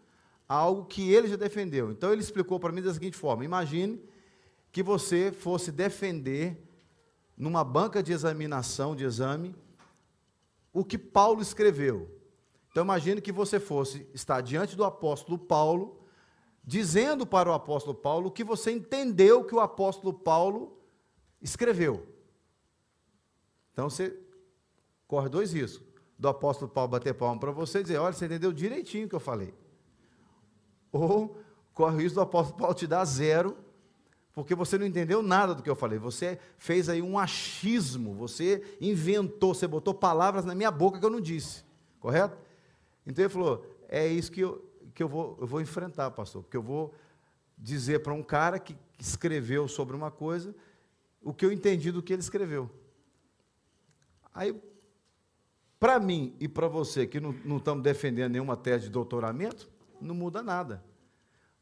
algo 0.54 0.84
que 0.84 1.12
ele 1.12 1.28
já 1.28 1.36
defendeu. 1.36 1.90
Então 1.90 2.12
ele 2.12 2.22
explicou 2.22 2.58
para 2.58 2.72
mim 2.72 2.82
da 2.82 2.92
seguinte 2.92 3.16
forma: 3.16 3.44
Imagine 3.44 4.02
que 4.72 4.82
você 4.82 5.32
fosse 5.32 5.70
defender 5.70 6.60
numa 7.36 7.64
banca 7.64 8.02
de 8.02 8.12
examinação, 8.12 8.94
de 8.94 9.04
exame, 9.04 9.54
o 10.72 10.84
que 10.84 10.98
Paulo 10.98 11.42
escreveu. 11.42 12.10
Então 12.70 12.82
imagine 12.82 13.20
que 13.20 13.32
você 13.32 13.60
fosse 13.60 14.06
estar 14.12 14.40
diante 14.40 14.76
do 14.76 14.84
apóstolo 14.84 15.38
Paulo, 15.38 16.00
dizendo 16.64 17.26
para 17.26 17.48
o 17.48 17.52
apóstolo 17.52 17.94
Paulo 17.94 18.28
o 18.28 18.32
que 18.32 18.42
você 18.42 18.72
entendeu 18.72 19.44
que 19.44 19.54
o 19.54 19.60
apóstolo 19.60 20.12
Paulo 20.12 20.76
escreveu. 21.40 22.06
Então 23.72 23.88
você 23.90 24.18
corre 25.06 25.28
dois 25.28 25.52
riscos. 25.52 25.86
Do 26.18 26.28
apóstolo 26.28 26.70
Paulo 26.70 26.90
bater 26.90 27.14
palma 27.14 27.38
para 27.38 27.50
você 27.50 27.80
e 27.80 27.82
dizer, 27.82 27.98
olha, 27.98 28.12
você 28.12 28.26
entendeu 28.26 28.52
direitinho 28.52 29.06
o 29.06 29.08
que 29.08 29.14
eu 29.14 29.20
falei. 29.20 29.52
Ou 30.94 31.36
corre 31.74 31.96
o 31.96 31.98
risco 31.98 32.14
do 32.14 32.20
apóstolo 32.20 32.56
Paulo 32.56 32.72
te 32.72 32.86
dar 32.86 33.04
zero, 33.04 33.56
porque 34.32 34.54
você 34.54 34.78
não 34.78 34.86
entendeu 34.86 35.24
nada 35.24 35.52
do 35.52 35.60
que 35.60 35.68
eu 35.68 35.74
falei. 35.74 35.98
Você 35.98 36.38
fez 36.56 36.88
aí 36.88 37.02
um 37.02 37.18
achismo, 37.18 38.14
você 38.14 38.62
inventou, 38.80 39.52
você 39.54 39.66
botou 39.66 39.92
palavras 39.92 40.44
na 40.44 40.54
minha 40.54 40.70
boca 40.70 41.00
que 41.00 41.04
eu 41.04 41.10
não 41.10 41.20
disse. 41.20 41.64
Correto? 41.98 42.38
Então 43.04 43.24
ele 43.24 43.32
falou, 43.32 43.66
é 43.88 44.06
isso 44.06 44.30
que 44.30 44.40
eu, 44.40 44.64
que 44.94 45.02
eu, 45.02 45.08
vou, 45.08 45.36
eu 45.40 45.48
vou 45.48 45.60
enfrentar, 45.60 46.12
pastor, 46.12 46.44
porque 46.44 46.56
eu 46.56 46.62
vou 46.62 46.94
dizer 47.58 48.00
para 48.00 48.14
um 48.14 48.22
cara 48.22 48.60
que 48.60 48.76
escreveu 48.96 49.66
sobre 49.66 49.96
uma 49.96 50.12
coisa 50.12 50.54
o 51.22 51.34
que 51.34 51.44
eu 51.44 51.50
entendi 51.50 51.90
do 51.90 52.02
que 52.02 52.12
ele 52.12 52.22
escreveu. 52.22 52.70
Aí 54.32 54.54
para 55.80 55.98
mim 55.98 56.36
e 56.38 56.46
para 56.48 56.68
você 56.68 57.04
que 57.04 57.18
não, 57.18 57.32
não 57.44 57.56
estamos 57.56 57.82
defendendo 57.82 58.32
nenhuma 58.32 58.56
tese 58.56 58.84
de 58.84 58.90
doutoramento, 58.90 59.68
não 60.00 60.14
muda 60.14 60.42
nada. 60.42 60.84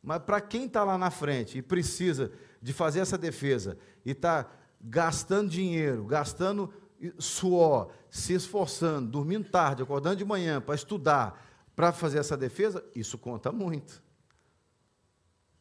Mas 0.02 0.22
para 0.22 0.40
quem 0.40 0.66
está 0.66 0.82
lá 0.84 0.98
na 0.98 1.10
frente 1.10 1.58
e 1.58 1.62
precisa 1.62 2.32
de 2.60 2.72
fazer 2.72 3.00
essa 3.00 3.16
defesa 3.16 3.78
e 4.04 4.10
está 4.10 4.50
gastando 4.80 5.48
dinheiro, 5.48 6.04
gastando 6.04 6.72
suor, 7.18 7.92
se 8.10 8.34
esforçando, 8.34 9.10
dormindo 9.10 9.48
tarde, 9.48 9.82
acordando 9.82 10.16
de 10.16 10.24
manhã 10.24 10.60
para 10.60 10.74
estudar, 10.74 11.40
para 11.74 11.92
fazer 11.92 12.18
essa 12.18 12.36
defesa, 12.36 12.84
isso 12.94 13.16
conta 13.16 13.52
muito. 13.52 14.02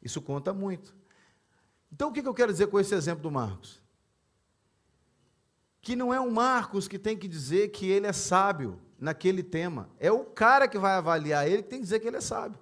Isso 0.01 0.22
conta 0.22 0.54
muito. 0.54 0.96
Então, 1.92 2.10
o 2.10 2.13
que 2.13 2.22
eu 2.22 2.34
quero 2.34 2.51
dizer 2.51 2.68
com 2.68 2.80
esse 2.80 2.96
exemplo 2.96 3.22
do 3.22 3.32
Marcos? 3.32 3.82
que 5.82 5.96
não 5.96 6.13
é 6.13 6.20
o 6.20 6.32
Marcos 6.32 6.88
que 6.88 7.00
tem 7.00 7.18
que 7.18 7.28
dizer 7.28 7.70
que 7.70 7.88
ele 7.88 8.06
é 8.06 8.13
sábio 8.13 8.80
naquele 9.01 9.41
tema. 9.41 9.89
É 10.00 10.12
o 10.12 10.24
cara 10.24 10.67
que 10.67 10.77
vai 10.77 10.93
avaliar 10.93 11.48
ele 11.48 11.63
que 11.63 11.70
tem 11.70 11.79
que 11.79 11.86
dizer 11.86 12.00
que 12.00 12.08
ele 12.08 12.17
é 12.17 12.22
sábio. 12.22 12.60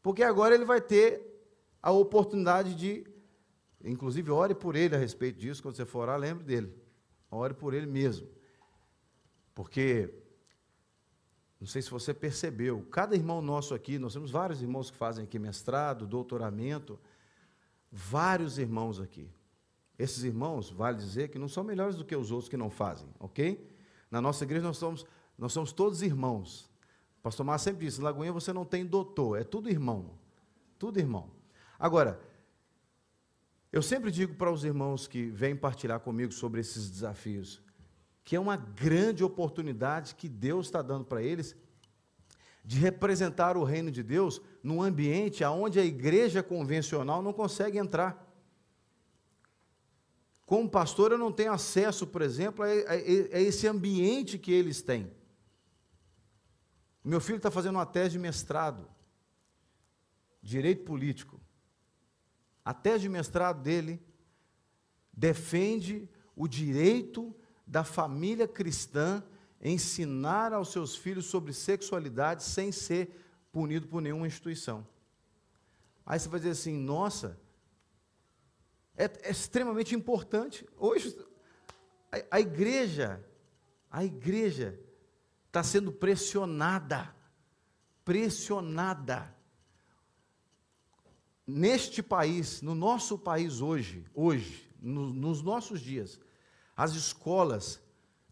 Porque 0.00 0.22
agora 0.22 0.54
ele 0.54 0.64
vai 0.64 0.80
ter 0.80 1.20
a 1.82 1.90
oportunidade 1.90 2.76
de, 2.76 3.04
inclusive, 3.84 4.30
ore 4.30 4.54
por 4.54 4.76
ele 4.76 4.94
a 4.94 4.98
respeito 4.98 5.40
disso, 5.40 5.60
quando 5.60 5.74
você 5.74 5.84
for 5.84 6.02
orar, 6.02 6.16
lembre 6.16 6.44
dele. 6.44 6.72
Ore 7.28 7.52
por 7.54 7.74
ele 7.74 7.86
mesmo. 7.86 8.28
Porque, 9.52 10.14
não 11.60 11.66
sei 11.66 11.82
se 11.82 11.90
você 11.90 12.14
percebeu, 12.14 12.86
cada 12.92 13.16
irmão 13.16 13.42
nosso 13.42 13.74
aqui, 13.74 13.98
nós 13.98 14.12
temos 14.12 14.30
vários 14.30 14.62
irmãos 14.62 14.92
que 14.92 14.96
fazem 14.96 15.24
aqui 15.24 15.40
mestrado, 15.40 16.06
doutoramento, 16.06 16.96
vários 17.90 18.58
irmãos 18.58 19.00
aqui. 19.00 19.28
Esses 19.98 20.22
irmãos, 20.22 20.70
vale 20.70 20.98
dizer, 20.98 21.30
que 21.30 21.38
não 21.38 21.48
são 21.48 21.64
melhores 21.64 21.96
do 21.96 22.04
que 22.04 22.14
os 22.14 22.30
outros 22.30 22.48
que 22.48 22.56
não 22.56 22.70
fazem, 22.70 23.08
ok? 23.18 23.76
Na 24.10 24.20
nossa 24.20 24.44
igreja 24.44 24.66
nós 24.66 24.76
somos, 24.76 25.06
nós 25.36 25.52
somos 25.52 25.72
todos 25.72 26.02
irmãos. 26.02 26.70
O 27.18 27.22
pastor 27.22 27.44
Mar 27.44 27.58
sempre 27.58 27.86
disse, 27.86 28.00
Lagoinha 28.00 28.32
você 28.32 28.52
não 28.52 28.64
tem 28.64 28.86
doutor, 28.86 29.38
é 29.38 29.44
tudo 29.44 29.68
irmão. 29.68 30.10
Tudo 30.78 30.98
irmão. 30.98 31.30
Agora, 31.78 32.20
eu 33.70 33.82
sempre 33.82 34.10
digo 34.10 34.34
para 34.34 34.50
os 34.50 34.64
irmãos 34.64 35.06
que 35.06 35.26
vêm 35.26 35.54
partilhar 35.54 36.00
comigo 36.00 36.32
sobre 36.32 36.60
esses 36.60 36.88
desafios, 36.88 37.60
que 38.24 38.34
é 38.34 38.40
uma 38.40 38.56
grande 38.56 39.22
oportunidade 39.22 40.14
que 40.14 40.28
Deus 40.28 40.66
está 40.66 40.80
dando 40.80 41.04
para 41.04 41.22
eles 41.22 41.54
de 42.64 42.78
representar 42.78 43.56
o 43.56 43.64
reino 43.64 43.90
de 43.90 44.02
Deus 44.02 44.42
num 44.62 44.82
ambiente 44.82 45.42
onde 45.44 45.80
a 45.80 45.84
igreja 45.84 46.42
convencional 46.42 47.22
não 47.22 47.32
consegue 47.32 47.78
entrar. 47.78 48.27
Como 50.48 50.66
pastor, 50.66 51.12
eu 51.12 51.18
não 51.18 51.30
tenho 51.30 51.52
acesso, 51.52 52.06
por 52.06 52.22
exemplo, 52.22 52.64
a, 52.64 52.68
a, 52.68 52.92
a 52.94 53.38
esse 53.38 53.68
ambiente 53.68 54.38
que 54.38 54.50
eles 54.50 54.80
têm. 54.80 55.12
Meu 57.04 57.20
filho 57.20 57.36
está 57.36 57.50
fazendo 57.50 57.74
uma 57.74 57.84
tese 57.84 58.12
de 58.12 58.18
mestrado, 58.18 58.88
direito 60.40 60.84
político. 60.84 61.38
A 62.64 62.72
tese 62.72 63.00
de 63.00 63.08
mestrado 63.10 63.60
dele 63.62 64.02
defende 65.12 66.08
o 66.34 66.48
direito 66.48 67.36
da 67.66 67.84
família 67.84 68.48
cristã 68.48 69.22
ensinar 69.60 70.54
aos 70.54 70.72
seus 70.72 70.96
filhos 70.96 71.26
sobre 71.26 71.52
sexualidade 71.52 72.42
sem 72.42 72.72
ser 72.72 73.22
punido 73.52 73.86
por 73.86 74.00
nenhuma 74.00 74.26
instituição. 74.26 74.86
Aí 76.06 76.18
você 76.18 76.26
vai 76.26 76.40
dizer 76.40 76.52
assim: 76.52 76.72
nossa, 76.72 77.38
é, 78.98 79.28
é 79.28 79.30
extremamente 79.30 79.94
importante. 79.94 80.66
Hoje, 80.76 81.16
a, 82.10 82.36
a 82.36 82.40
igreja, 82.40 83.24
a 83.88 84.04
igreja 84.04 84.78
está 85.46 85.62
sendo 85.62 85.92
pressionada, 85.92 87.14
pressionada. 88.04 89.32
Neste 91.46 92.02
país, 92.02 92.60
no 92.60 92.74
nosso 92.74 93.16
país 93.16 93.60
hoje, 93.60 94.04
hoje, 94.12 94.68
no, 94.82 95.12
nos 95.12 95.42
nossos 95.42 95.80
dias, 95.80 96.20
as 96.76 96.92
escolas 96.92 97.80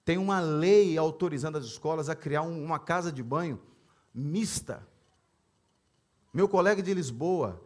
têm 0.05 0.19
uma 0.19 0.41
lei 0.41 0.99
autorizando 0.99 1.57
as 1.57 1.65
escolas 1.65 2.09
a 2.09 2.17
criar 2.17 2.43
um, 2.43 2.63
uma 2.63 2.79
casa 2.79 3.13
de 3.13 3.23
banho 3.23 3.63
mista. 4.13 4.87
Meu 6.35 6.49
colega 6.49 6.83
de 6.83 6.93
Lisboa 6.93 7.65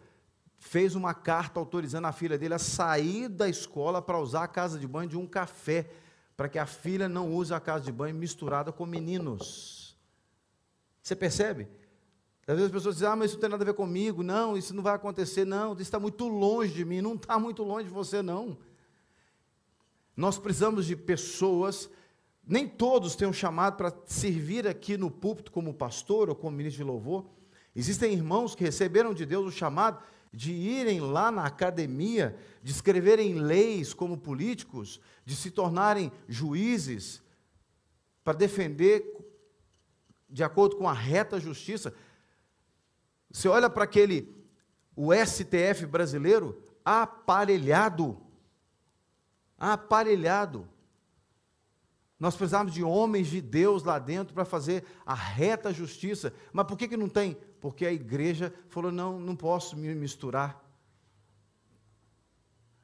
fez 0.61 0.95
uma 0.95 1.15
carta 1.15 1.59
autorizando 1.59 2.05
a 2.05 2.13
filha 2.13 2.39
dele 2.39 2.53
a 2.53 2.59
sair 2.59 3.29
da 3.29 3.49
escola 3.49 4.01
para 4.03 4.21
usar 4.21 4.45
a 4.45 4.49
casa 4.49 4.79
de 4.79 4.87
banho 4.87 5.09
de 5.09 5.17
um 5.17 5.27
café, 5.27 5.91
para 6.37 6.51
que 6.51 6.59
a 6.59 6.67
filha 6.67 7.09
não 7.09 7.33
use 7.35 7.53
a 7.53 7.59
casa 7.59 7.87
de 7.87 7.91
banho 7.91 8.15
misturada 8.15 8.71
com 8.71 8.85
meninos. 8.85 9.97
Você 11.03 11.17
percebe? 11.17 11.67
Às 12.47 12.57
vezes 12.57 12.67
as 12.67 12.73
pessoas 12.73 12.95
dizem, 12.97 13.09
ah, 13.09 13.17
mas 13.17 13.31
isso 13.31 13.37
não 13.37 13.41
tem 13.41 13.51
nada 13.51 13.65
a 13.65 13.67
ver 13.67 13.73
comigo, 13.73 14.23
não, 14.23 14.57
isso 14.57 14.75
não 14.75 14.83
vai 14.83 14.95
acontecer, 14.95 15.47
não, 15.47 15.73
isso 15.73 15.83
está 15.83 15.99
muito 15.99 16.29
longe 16.29 16.75
de 16.75 16.85
mim, 16.85 17.01
não 17.01 17.15
está 17.15 17.39
muito 17.39 17.63
longe 17.63 17.89
de 17.89 17.95
você, 17.95 18.21
não. 18.21 18.59
Nós 20.15 20.39
precisamos 20.39 20.85
de 20.85 20.95
pessoas, 20.95 21.89
nem 22.47 22.69
todos 22.69 23.17
têm 23.17 23.27
um 23.27 23.33
chamado 23.33 23.77
para 23.77 23.95
servir 24.05 24.69
aqui 24.69 24.99
no 24.99 25.11
púlpito 25.11 25.51
como 25.51 25.73
pastor 25.73 26.29
ou 26.29 26.35
como 26.35 26.55
ministro 26.55 26.85
de 26.85 26.91
louvor. 26.91 27.25
Existem 27.75 28.13
irmãos 28.13 28.55
que 28.55 28.63
receberam 28.63 29.15
de 29.15 29.25
Deus 29.25 29.47
o 29.47 29.57
chamado 29.57 30.03
de 30.33 30.53
irem 30.53 31.01
lá 31.01 31.31
na 31.31 31.45
academia, 31.45 32.37
de 32.63 32.71
escreverem 32.71 33.35
leis 33.35 33.93
como 33.93 34.19
políticos, 34.19 35.01
de 35.25 35.35
se 35.35 35.51
tornarem 35.51 36.13
juízes, 36.29 37.23
para 38.23 38.39
defender 38.39 39.05
de 40.29 40.45
acordo 40.45 40.77
com 40.77 40.89
a 40.89 40.93
reta 40.93 41.41
justiça. 41.41 41.93
Você 43.31 43.49
olha 43.49 43.69
para 43.69 43.85
aquele, 43.85 44.33
o 44.95 45.13
STF 45.13 45.87
brasileiro, 45.87 46.63
aparelhado. 46.85 48.21
Aparelhado. 49.59 50.69
Nós 52.21 52.37
precisamos 52.37 52.75
de 52.75 52.85
homens 52.85 53.29
de 53.29 53.41
Deus 53.41 53.83
lá 53.83 53.99
dentro 53.99 54.35
para 54.35 54.45
fazer 54.45 54.85
a 55.07 55.15
reta 55.15 55.73
justiça. 55.73 56.35
Mas 56.53 56.67
por 56.67 56.77
que, 56.77 56.87
que 56.87 56.97
não 56.97 57.09
tem? 57.09 57.35
Porque 57.59 57.87
a 57.87 57.93
igreja 57.93 58.53
falou: 58.69 58.93
não, 58.93 59.19
não 59.19 59.35
posso 59.35 59.75
me 59.75 59.95
misturar. 59.95 60.63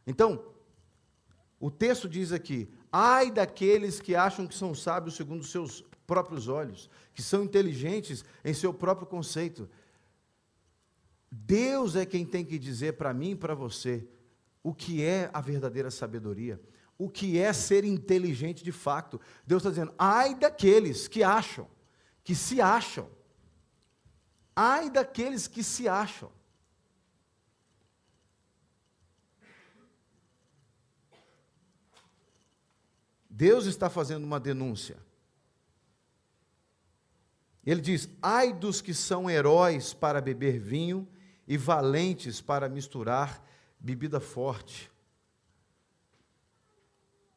Então, 0.06 0.42
o 1.60 1.70
texto 1.70 2.08
diz 2.08 2.32
aqui: 2.32 2.72
ai 2.90 3.30
daqueles 3.30 4.00
que 4.00 4.14
acham 4.14 4.46
que 4.46 4.54
são 4.54 4.74
sábios 4.74 5.16
segundo 5.16 5.42
os 5.42 5.50
seus 5.50 5.84
próprios 6.06 6.48
olhos, 6.48 6.88
que 7.12 7.22
são 7.22 7.44
inteligentes 7.44 8.24
em 8.42 8.54
seu 8.54 8.72
próprio 8.72 9.06
conceito. 9.06 9.68
Deus 11.30 11.94
é 11.94 12.06
quem 12.06 12.24
tem 12.24 12.42
que 12.42 12.58
dizer 12.58 12.94
para 12.94 13.12
mim 13.12 13.32
e 13.32 13.36
para 13.36 13.54
você 13.54 14.08
o 14.62 14.72
que 14.72 15.02
é 15.02 15.28
a 15.34 15.42
verdadeira 15.42 15.90
sabedoria 15.90 16.58
o 16.98 17.08
que 17.08 17.38
é 17.38 17.52
ser 17.52 17.84
inteligente 17.84 18.64
de 18.64 18.72
fato. 18.72 19.20
Deus 19.46 19.60
está 19.60 19.70
dizendo: 19.70 19.94
ai 19.98 20.34
daqueles 20.34 21.08
que 21.08 21.22
acham, 21.22 21.68
que 22.24 22.34
se 22.34 22.60
acham. 22.60 23.10
Ai 24.54 24.88
daqueles 24.88 25.46
que 25.46 25.62
se 25.62 25.86
acham. 25.86 26.32
Deus 33.28 33.66
está 33.66 33.90
fazendo 33.90 34.24
uma 34.24 34.40
denúncia. 34.40 34.96
Ele 37.64 37.82
diz: 37.82 38.08
ai 38.22 38.52
dos 38.52 38.80
que 38.80 38.94
são 38.94 39.28
heróis 39.28 39.92
para 39.92 40.22
beber 40.22 40.58
vinho 40.58 41.06
e 41.46 41.58
valentes 41.58 42.40
para 42.40 42.68
misturar 42.68 43.44
bebida 43.78 44.18
forte 44.18 44.90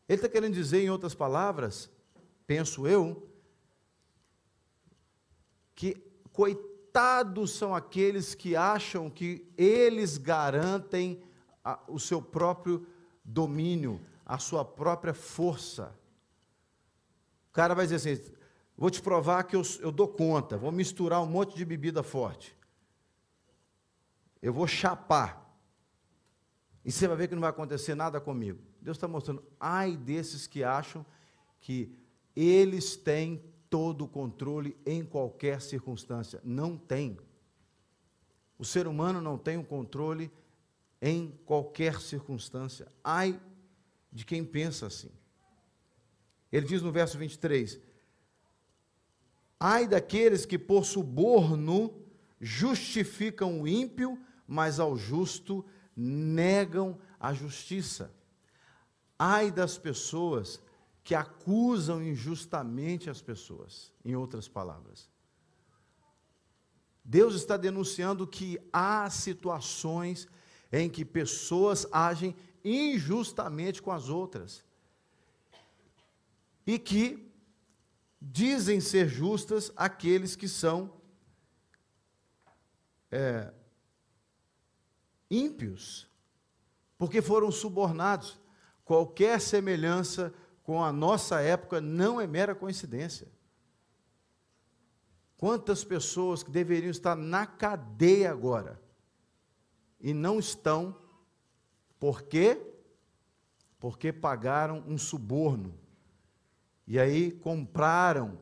ele 0.09 0.15
está 0.15 0.27
querendo 0.27 0.55
dizer, 0.55 0.81
em 0.81 0.89
outras 0.89 1.13
palavras, 1.13 1.87
penso 2.47 2.87
eu, 2.87 3.29
que 5.75 5.93
coitados 6.33 7.51
são 7.51 7.75
aqueles 7.75 8.33
que 8.33 8.55
acham 8.55 9.07
que 9.07 9.47
eles 9.55 10.17
garantem 10.17 11.21
a, 11.63 11.79
o 11.87 11.99
seu 11.99 12.19
próprio 12.19 12.87
domínio, 13.23 14.01
a 14.25 14.39
sua 14.39 14.65
própria 14.65 15.13
força. 15.13 15.95
O 17.49 17.53
cara 17.53 17.75
vai 17.75 17.85
dizer 17.85 17.97
assim: 17.97 18.33
vou 18.75 18.89
te 18.89 19.03
provar 19.03 19.43
que 19.43 19.55
eu, 19.55 19.61
eu 19.79 19.91
dou 19.91 20.07
conta, 20.07 20.57
vou 20.57 20.71
misturar 20.71 21.21
um 21.21 21.27
monte 21.27 21.55
de 21.55 21.63
bebida 21.63 22.01
forte. 22.01 22.57
Eu 24.41 24.53
vou 24.53 24.65
chapar. 24.65 25.47
E 26.83 26.91
você 26.91 27.07
vai 27.07 27.15
ver 27.15 27.27
que 27.27 27.35
não 27.35 27.41
vai 27.41 27.51
acontecer 27.51 27.93
nada 27.93 28.19
comigo. 28.19 28.68
Deus 28.81 28.97
está 28.97 29.07
mostrando, 29.07 29.43
ai 29.59 29.95
desses 29.97 30.47
que 30.47 30.63
acham 30.63 31.05
que 31.59 31.93
eles 32.35 32.95
têm 32.95 33.43
todo 33.69 34.05
o 34.05 34.07
controle 34.07 34.77
em 34.85 35.03
qualquer 35.03 35.61
circunstância. 35.61 36.41
Não 36.43 36.77
tem. 36.77 37.17
O 38.57 38.65
ser 38.65 38.87
humano 38.87 39.21
não 39.21 39.37
tem 39.37 39.57
o 39.57 39.63
controle 39.63 40.31
em 41.01 41.31
qualquer 41.45 41.99
circunstância. 42.01 42.87
Ai 43.03 43.39
de 44.11 44.25
quem 44.25 44.43
pensa 44.43 44.87
assim. 44.87 45.11
Ele 46.51 46.65
diz 46.65 46.81
no 46.81 46.91
verso 46.91 47.17
23: 47.17 47.79
Ai 49.59 49.87
daqueles 49.87 50.45
que 50.45 50.57
por 50.57 50.85
suborno 50.85 51.93
justificam 52.39 53.61
o 53.61 53.67
ímpio, 53.67 54.17
mas 54.47 54.79
ao 54.79 54.97
justo 54.97 55.65
negam 55.95 56.97
a 57.19 57.33
justiça. 57.33 58.11
Ai 59.19 59.51
das 59.51 59.77
pessoas 59.77 60.61
que 61.03 61.13
acusam 61.13 62.01
injustamente 62.01 63.09
as 63.09 63.21
pessoas, 63.21 63.91
em 64.05 64.15
outras 64.15 64.47
palavras. 64.47 65.09
Deus 67.03 67.35
está 67.35 67.57
denunciando 67.57 68.25
que 68.25 68.59
há 68.71 69.09
situações 69.09 70.27
em 70.71 70.89
que 70.89 71.03
pessoas 71.03 71.87
agem 71.91 72.35
injustamente 72.63 73.81
com 73.81 73.91
as 73.91 74.09
outras. 74.09 74.63
E 76.65 76.77
que 76.77 77.29
dizem 78.21 78.79
ser 78.79 79.09
justas 79.09 79.71
aqueles 79.75 80.35
que 80.35 80.47
são 80.47 80.93
é, 83.09 83.51
ímpios, 85.31 86.07
porque 86.97 87.21
foram 87.21 87.51
subornados. 87.51 88.39
Qualquer 88.89 89.39
semelhança 89.39 90.33
com 90.63 90.83
a 90.83 90.91
nossa 90.91 91.39
época 91.41 91.79
não 91.79 92.19
é 92.19 92.25
mera 92.25 92.55
coincidência. 92.55 93.27
Quantas 95.37 95.83
pessoas 95.83 96.41
que 96.41 96.49
deveriam 96.49 96.89
estar 96.89 97.15
na 97.15 97.45
cadeia 97.45 98.31
agora 98.31 98.81
e 100.01 100.11
não 100.11 100.39
estão, 100.39 100.97
por 101.99 102.23
quê? 102.23 102.59
Porque 103.79 104.11
pagaram 104.11 104.83
um 104.87 104.97
suborno. 104.97 105.71
E 106.87 106.99
aí 106.99 107.31
compraram 107.31 108.39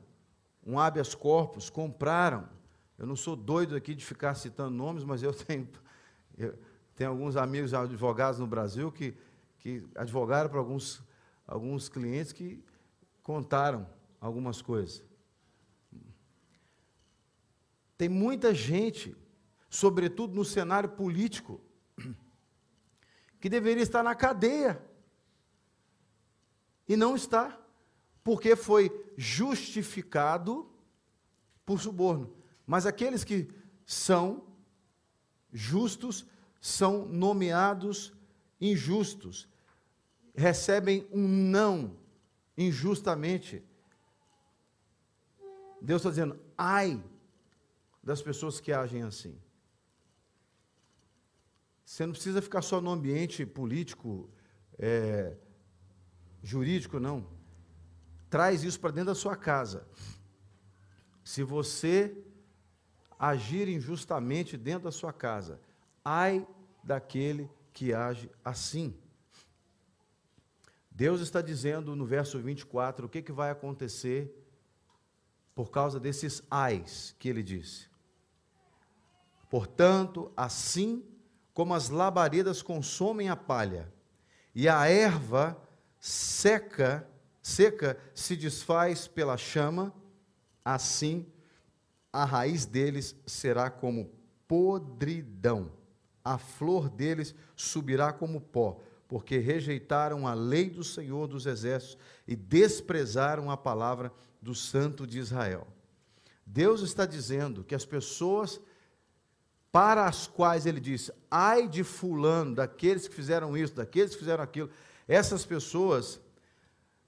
um 0.65 0.79
habeas 0.79 1.13
corpus, 1.13 1.69
compraram. 1.69 2.47
Eu 2.97 3.05
não 3.05 3.17
sou 3.17 3.35
doido 3.35 3.75
aqui 3.75 3.93
de 3.93 4.05
ficar 4.05 4.33
citando 4.33 4.71
nomes, 4.71 5.03
mas 5.03 5.21
eu 5.21 5.33
tenho, 5.33 5.67
eu 6.37 6.57
tenho 6.95 7.09
alguns 7.09 7.35
amigos 7.35 7.73
advogados 7.73 8.39
no 8.39 8.47
Brasil 8.47 8.89
que, 8.93 9.13
que 9.59 9.87
advogaram 9.95 10.49
para 10.49 10.59
alguns, 10.59 11.01
alguns 11.45 11.89
clientes 11.89 12.31
que 12.31 12.63
contaram 13.21 13.87
algumas 14.19 14.61
coisas. 14.61 15.03
Tem 17.97 18.07
muita 18.07 18.53
gente, 18.53 19.15
sobretudo 19.69 20.35
no 20.35 20.45
cenário 20.45 20.89
político, 20.89 21.59
que 23.39 23.49
deveria 23.49 23.83
estar 23.83 24.03
na 24.03 24.15
cadeia 24.15 24.81
e 26.87 26.95
não 26.95 27.15
está, 27.15 27.59
porque 28.23 28.55
foi 28.55 28.91
justificado 29.17 30.71
por 31.65 31.79
suborno. 31.79 32.33
Mas 32.65 32.85
aqueles 32.85 33.23
que 33.23 33.49
são 33.85 34.45
justos 35.51 36.25
são 36.61 37.05
nomeados 37.07 38.13
injustos, 38.59 39.47
recebem 40.35 41.07
um 41.11 41.27
não 41.27 41.97
injustamente. 42.57 43.63
Deus 45.81 46.01
está 46.01 46.09
dizendo, 46.09 46.39
ai 46.57 47.03
das 48.03 48.21
pessoas 48.21 48.59
que 48.59 48.71
agem 48.71 49.03
assim. 49.03 49.37
Você 51.85 52.05
não 52.05 52.13
precisa 52.13 52.41
ficar 52.41 52.61
só 52.61 52.81
no 52.81 52.91
ambiente 52.91 53.45
político, 53.45 54.29
é, 54.77 55.35
jurídico, 56.43 56.99
não. 56.99 57.25
Traz 58.29 58.63
isso 58.63 58.79
para 58.79 58.91
dentro 58.91 59.07
da 59.07 59.15
sua 59.15 59.35
casa. 59.35 59.87
Se 61.23 61.43
você 61.43 62.17
agir 63.17 63.67
injustamente 63.67 64.57
dentro 64.57 64.83
da 64.83 64.91
sua 64.91 65.13
casa, 65.13 65.59
ai 66.03 66.45
daquele 66.83 67.49
que 67.77 67.93
age 67.93 68.27
assim. 68.43 68.97
Deus 70.89 71.21
está 71.21 71.43
dizendo 71.43 71.95
no 71.95 72.07
verso 72.07 72.39
24 72.39 73.05
o 73.05 73.09
que, 73.09 73.21
que 73.21 73.31
vai 73.31 73.51
acontecer 73.51 74.33
por 75.53 75.69
causa 75.69 75.99
desses 75.99 76.41
ais 76.49 77.15
que 77.19 77.29
ele 77.29 77.43
disse. 77.43 77.87
Portanto, 79.47 80.31
assim 80.35 81.05
como 81.53 81.75
as 81.75 81.89
labaredas 81.89 82.63
consomem 82.63 83.29
a 83.29 83.35
palha 83.35 83.93
e 84.55 84.67
a 84.67 84.87
erva 84.87 85.55
seca, 85.99 87.07
seca 87.43 87.95
se 88.15 88.35
desfaz 88.35 89.07
pela 89.07 89.37
chama, 89.37 89.93
assim 90.65 91.31
a 92.11 92.25
raiz 92.25 92.65
deles 92.65 93.15
será 93.27 93.69
como 93.69 94.09
podridão, 94.47 95.76
a 96.33 96.37
flor 96.37 96.89
deles 96.89 97.33
subirá 97.55 98.11
como 98.11 98.41
pó, 98.41 98.79
porque 99.07 99.37
rejeitaram 99.37 100.27
a 100.27 100.33
lei 100.33 100.69
do 100.69 100.83
Senhor 100.83 101.27
dos 101.27 101.45
Exércitos 101.45 101.97
e 102.27 102.35
desprezaram 102.35 103.49
a 103.49 103.55
palavra 103.55 104.11
do 104.41 104.53
Santo 104.53 105.07
de 105.07 105.19
Israel. 105.19 105.65
Deus 106.45 106.81
está 106.81 107.05
dizendo 107.05 107.63
que 107.63 107.73
as 107.73 107.85
pessoas 107.85 108.59
para 109.71 110.05
as 110.05 110.27
quais 110.27 110.65
ele 110.65 110.79
disse: 110.79 111.13
ai 111.29 111.67
de 111.67 111.83
Fulano, 111.83 112.55
daqueles 112.55 113.07
que 113.07 113.15
fizeram 113.15 113.55
isso, 113.55 113.75
daqueles 113.75 114.11
que 114.13 114.19
fizeram 114.19 114.43
aquilo, 114.43 114.69
essas 115.07 115.45
pessoas 115.45 116.19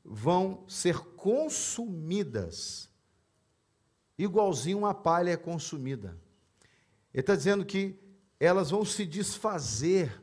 vão 0.03 0.63
ser 0.67 0.97
consumidas, 0.99 2.89
igualzinho 4.17 4.79
uma 4.79 4.93
palha 4.93 5.31
é 5.31 5.37
consumida. 5.37 6.17
Ele 7.13 7.21
está 7.21 7.35
dizendo 7.35 7.65
que 7.65 7.99
elas 8.39 8.69
vão 8.69 8.85
se 8.85 9.05
desfazer 9.05 10.21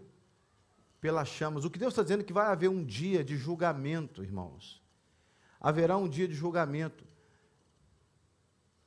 pelas 1.00 1.28
chamas. 1.28 1.64
O 1.64 1.70
que 1.70 1.78
Deus 1.78 1.92
está 1.92 2.02
dizendo 2.02 2.22
é 2.22 2.24
que 2.24 2.32
vai 2.32 2.46
haver 2.46 2.68
um 2.68 2.84
dia 2.84 3.22
de 3.22 3.36
julgamento, 3.36 4.22
irmãos. 4.22 4.82
Haverá 5.60 5.96
um 5.96 6.08
dia 6.08 6.26
de 6.26 6.34
julgamento. 6.34 7.04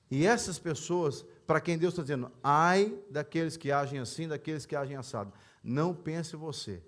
E 0.10 0.26
essas 0.26 0.58
pessoas 0.58 1.24
para 1.46 1.62
quem 1.62 1.78
Deus 1.78 1.94
está 1.94 2.02
dizendo, 2.02 2.32
ai 2.44 2.98
daqueles 3.10 3.58
que 3.58 3.72
agem 3.72 4.00
assim, 4.00 4.28
daqueles 4.28 4.66
que 4.66 4.76
agem 4.76 4.96
assado. 4.96 5.32
Não 5.64 5.94
pense 5.94 6.36
você 6.36 6.82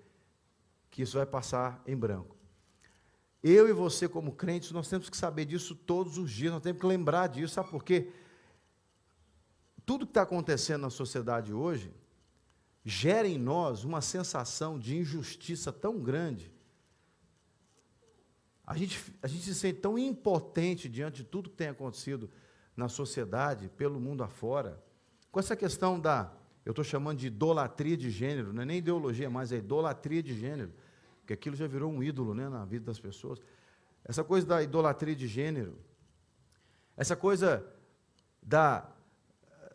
que 0.90 1.02
isso 1.02 1.16
vai 1.16 1.26
passar 1.26 1.82
em 1.86 1.96
branco. 1.96 2.36
Eu 3.42 3.68
e 3.68 3.72
você, 3.72 4.08
como 4.08 4.32
crentes, 4.32 4.70
nós 4.70 4.88
temos 4.88 5.10
que 5.10 5.16
saber 5.16 5.46
disso 5.46 5.74
todos 5.74 6.16
os 6.16 6.30
dias, 6.30 6.52
nós 6.52 6.62
temos 6.62 6.80
que 6.80 6.86
lembrar 6.86 7.28
disso, 7.28 7.54
sabe 7.54 7.70
por 7.70 7.82
quê? 7.82 8.12
Tudo 9.84 10.06
que 10.06 10.10
está 10.10 10.22
acontecendo 10.22 10.82
na 10.82 10.90
sociedade 10.90 11.52
hoje 11.52 11.92
gera 12.84 13.28
em 13.28 13.38
nós 13.38 13.84
uma 13.84 14.00
sensação 14.00 14.78
de 14.78 14.96
injustiça 14.96 15.72
tão 15.72 16.00
grande. 16.00 16.52
A 18.66 18.76
gente, 18.76 19.00
a 19.22 19.26
gente 19.26 19.44
se 19.44 19.54
sente 19.54 19.80
tão 19.80 19.98
impotente 19.98 20.88
diante 20.88 21.18
de 21.18 21.24
tudo 21.24 21.50
que 21.50 21.56
tem 21.56 21.68
acontecido 21.68 22.30
na 22.76 22.88
sociedade, 22.88 23.68
pelo 23.76 24.00
mundo 24.00 24.24
afora, 24.24 24.82
com 25.30 25.38
essa 25.38 25.54
questão 25.54 25.98
da, 25.98 26.32
eu 26.64 26.70
estou 26.70 26.84
chamando 26.84 27.18
de 27.18 27.26
idolatria 27.26 27.96
de 27.96 28.10
gênero, 28.10 28.52
não 28.52 28.62
é 28.62 28.64
nem 28.64 28.78
ideologia, 28.78 29.28
mas 29.28 29.52
é 29.52 29.56
idolatria 29.56 30.22
de 30.22 30.38
gênero, 30.38 30.72
porque 31.20 31.32
aquilo 31.32 31.56
já 31.56 31.66
virou 31.66 31.90
um 31.90 32.02
ídolo 32.02 32.34
né, 32.34 32.48
na 32.48 32.64
vida 32.64 32.86
das 32.86 32.98
pessoas. 32.98 33.40
Essa 34.04 34.22
coisa 34.24 34.46
da 34.46 34.62
idolatria 34.62 35.14
de 35.14 35.26
gênero, 35.26 35.78
essa 36.96 37.16
coisa 37.16 37.64
da, 38.42 38.90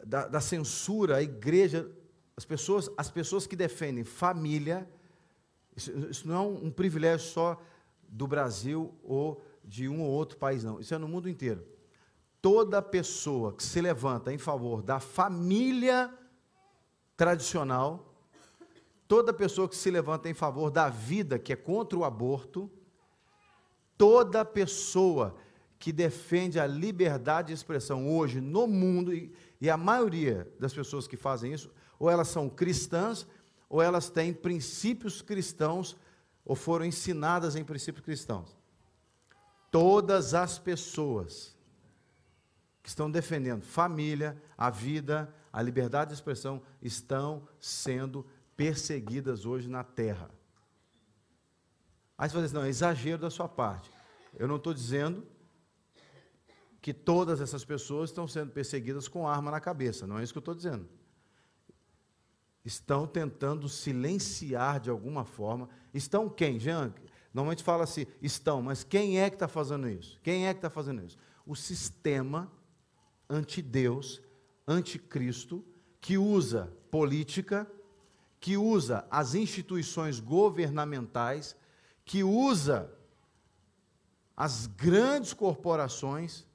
da, 0.05 0.27
da 0.27 0.41
censura, 0.41 1.17
a 1.17 1.21
igreja, 1.21 1.89
as 2.37 2.45
pessoas, 2.45 2.89
as 2.95 3.09
pessoas 3.09 3.45
que 3.45 3.55
defendem 3.55 4.03
família, 4.03 4.87
isso, 5.75 5.91
isso 6.09 6.27
não 6.27 6.35
é 6.35 6.39
um, 6.39 6.71
privilégio 6.71 7.27
só 7.27 7.61
do 8.07 8.27
Brasil 8.27 8.93
ou 9.03 9.43
de 9.65 9.89
um 9.89 10.01
ou 10.01 10.09
outro 10.09 10.37
país, 10.37 10.63
não. 10.63 10.79
Isso 10.79 10.93
é 10.93 10.97
no 10.97 11.07
mundo 11.07 11.27
inteiro 11.27 11.65
toda 12.41 12.81
pessoa 12.81 13.51
que 13.51 13.61
se 13.61 13.81
levanta 13.81 14.31
em 14.31 14.37
favor 14.37 14.81
da 14.81 14.99
família 14.99 16.13
tradicional, 17.15 18.15
toda 19.07 19.33
pessoa 19.33 19.67
que 19.67 19.75
se 19.75 19.89
levanta 19.89 20.29
em 20.29 20.33
favor 20.33 20.69
da 20.69 20.87
vida, 20.87 21.39
que 21.39 21.51
é 21.51 21.55
contra 21.55 21.97
o 21.97 22.05
aborto, 22.05 22.71
toda 23.97 24.45
pessoa 24.45 25.35
que 25.79 25.91
defende 25.91 26.59
a 26.59 26.65
liberdade 26.65 27.47
de 27.49 27.53
expressão 27.53 28.09
hoje 28.09 28.39
no 28.39 28.67
mundo, 28.67 29.13
e, 29.13 29.29
e, 29.59 29.69
a 29.69 29.75
maioria 29.77 30.49
das 30.59 30.73
pessoas 30.73 31.07
que 31.07 31.17
fazem 31.17 31.53
isso, 31.53 31.69
ou 31.99 32.09
elas 32.09 32.27
são 32.27 32.49
cristãs, 32.49 33.25
ou 33.69 33.81
elas 33.81 34.09
têm 34.09 34.33
princípios 34.33 35.21
cristãos, 35.21 35.97
ou 36.45 36.55
foram 36.55 36.85
ensinadas 36.85 37.55
em 37.55 37.63
princípios 37.63 38.03
cristãos. 38.03 38.55
Todas 39.69 40.33
as 40.33 40.57
pessoas 40.57 41.55
que 42.81 42.89
estão 42.89 43.11
defendendo 43.11 43.63
família, 43.63 44.41
a 44.57 44.69
vida, 44.69 45.33
a 45.51 45.61
liberdade 45.61 46.09
de 46.09 46.15
expressão, 46.15 46.61
estão 46.81 47.45
sendo 47.59 48.25
perseguidas 48.55 49.45
hoje 49.45 49.67
na 49.67 49.83
terra. 49.83 50.29
Aí 52.17 52.29
você 52.29 52.35
vai 52.35 52.43
dizer, 52.43 52.55
não, 52.57 52.63
é 52.63 52.69
exagero 52.69 53.21
da 53.21 53.29
sua 53.29 53.49
parte. 53.49 53.91
Eu 54.33 54.47
não 54.47 54.55
estou 54.55 54.73
dizendo 54.73 55.27
que 56.81 56.93
todas 56.93 57.41
essas 57.41 57.65
pessoas 57.65 58.09
estão 58.09 58.27
sendo 58.27 58.51
perseguidas 58.51 59.07
com 59.07 59.27
arma 59.27 59.51
na 59.51 59.59
cabeça, 59.59 60.07
não 60.07 60.17
é 60.17 60.23
isso 60.23 60.33
que 60.33 60.37
eu 60.37 60.41
estou 60.41 60.55
dizendo. 60.55 60.87
Estão 62.67 63.07
tentando 63.07 63.69
silenciar 63.69 64.81
de 64.81 64.89
alguma 64.89 65.23
forma. 65.23 65.69
Estão 65.93 66.27
quem, 66.27 66.59
Jean? 66.59 66.93
Normalmente 67.33 67.63
fala 67.63 67.85
assim, 67.85 68.05
estão, 68.21 68.61
mas 68.61 68.83
quem 68.83 69.21
é 69.21 69.29
que 69.29 69.37
está 69.37 69.47
fazendo 69.47 69.87
isso? 69.87 70.19
Quem 70.21 70.47
é 70.47 70.53
que 70.53 70.57
está 70.57 70.69
fazendo 70.69 71.01
isso? 71.01 71.17
O 71.45 71.55
sistema 71.55 72.51
anti-Deus, 73.29 74.21
anticristo, 74.67 75.63
que 76.01 76.17
usa 76.17 76.69
política, 76.91 77.65
que 78.37 78.57
usa 78.57 79.07
as 79.09 79.33
instituições 79.33 80.19
governamentais, 80.19 81.55
que 82.03 82.21
usa 82.21 82.93
as 84.35 84.67
grandes 84.67 85.31
corporações, 85.31 86.45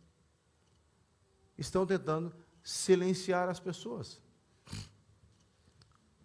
estão 1.56 1.86
tentando 1.86 2.34
silenciar 2.62 3.48
as 3.48 3.58
pessoas. 3.58 4.21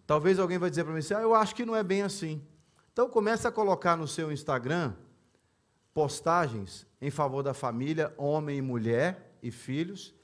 Talvez 0.08 0.38
alguém 0.38 0.56
vai 0.56 0.70
dizer 0.70 0.84
para 0.84 0.94
mim 0.94 1.00
assim, 1.00 1.12
ah, 1.12 1.20
eu 1.20 1.34
acho 1.34 1.54
que 1.54 1.66
não 1.66 1.76
é 1.76 1.82
bem 1.82 2.00
assim. 2.00 2.42
Então 2.90 3.10
comece 3.10 3.46
a 3.46 3.52
colocar 3.52 3.94
no 3.94 4.08
seu 4.08 4.32
Instagram 4.32 4.94
postagens 5.92 6.86
em 6.98 7.10
favor 7.10 7.42
da 7.42 7.52
família, 7.52 8.14
homem 8.16 8.56
e 8.56 8.62
mulher 8.62 9.36
e 9.42 9.50
filhos. 9.50 10.14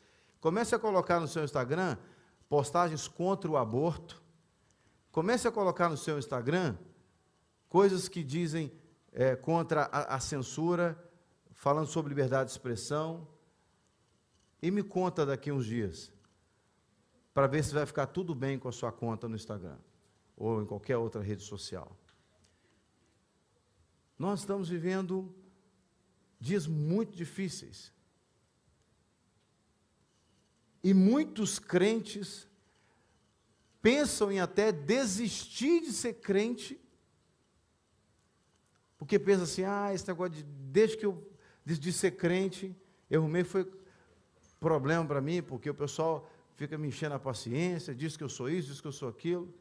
Comece 0.40 0.74
a 0.74 0.78
colocar 0.78 1.20
no 1.20 1.28
seu 1.28 1.44
Instagram 1.44 1.98
postagens 2.48 3.06
contra 3.06 3.50
o 3.50 3.58
aborto. 3.58 4.22
Comece 5.12 5.46
a 5.46 5.52
colocar 5.52 5.90
no 5.90 5.98
seu 5.98 6.18
Instagram 6.18 6.78
coisas 7.68 8.08
que 8.08 8.24
dizem 8.24 8.72
é, 9.12 9.36
contra 9.36 9.82
a, 9.92 10.14
a 10.14 10.18
censura, 10.18 10.98
falando 11.52 11.88
sobre 11.88 12.08
liberdade 12.08 12.46
de 12.46 12.52
expressão. 12.52 13.28
E 14.62 14.70
me 14.70 14.82
conta 14.82 15.26
daqui 15.26 15.52
uns 15.52 15.66
dias, 15.66 16.10
para 17.34 17.48
ver 17.48 17.64
se 17.64 17.74
vai 17.74 17.84
ficar 17.84 18.06
tudo 18.06 18.32
bem 18.32 18.58
com 18.58 18.68
a 18.68 18.72
sua 18.72 18.92
conta 18.92 19.28
no 19.28 19.34
Instagram 19.34 19.76
ou 20.36 20.62
em 20.62 20.66
qualquer 20.66 20.96
outra 20.96 21.20
rede 21.20 21.42
social. 21.42 21.96
Nós 24.16 24.40
estamos 24.40 24.68
vivendo 24.68 25.34
dias 26.40 26.66
muito 26.68 27.16
difíceis. 27.16 27.92
E 30.82 30.94
muitos 30.94 31.58
crentes 31.58 32.46
pensam 33.82 34.30
em 34.30 34.38
até 34.38 34.70
desistir 34.70 35.80
de 35.80 35.92
ser 35.92 36.14
crente, 36.14 36.80
porque 38.96 39.18
pensam 39.18 39.44
assim: 39.44 39.64
ah, 39.64 39.92
esse 39.92 40.06
negócio 40.06 40.34
de, 40.34 40.42
desde 40.42 40.96
que 40.98 41.06
eu 41.06 41.30
decidi 41.64 41.92
ser 41.92 42.12
crente, 42.12 42.76
eu 43.10 43.22
arrumei 43.22 43.42
foi 43.42 43.70
problema 44.60 45.04
para 45.04 45.20
mim, 45.20 45.42
porque 45.42 45.68
o 45.68 45.74
pessoal 45.74 46.30
fica 46.54 46.78
me 46.78 46.88
enchendo 46.88 47.14
a 47.14 47.18
paciência, 47.18 47.94
diz 47.94 48.16
que 48.16 48.24
eu 48.24 48.28
sou 48.28 48.48
isso, 48.48 48.68
diz 48.68 48.80
que 48.80 48.86
eu 48.86 48.92
sou 48.92 49.08
aquilo. 49.08 49.52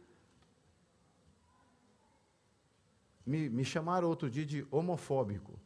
Me, 3.25 3.49
me 3.49 3.65
chamaram 3.65 4.07
outro 4.07 4.29
dia 4.29 4.45
de 4.45 4.67
homofóbico. 4.69 5.59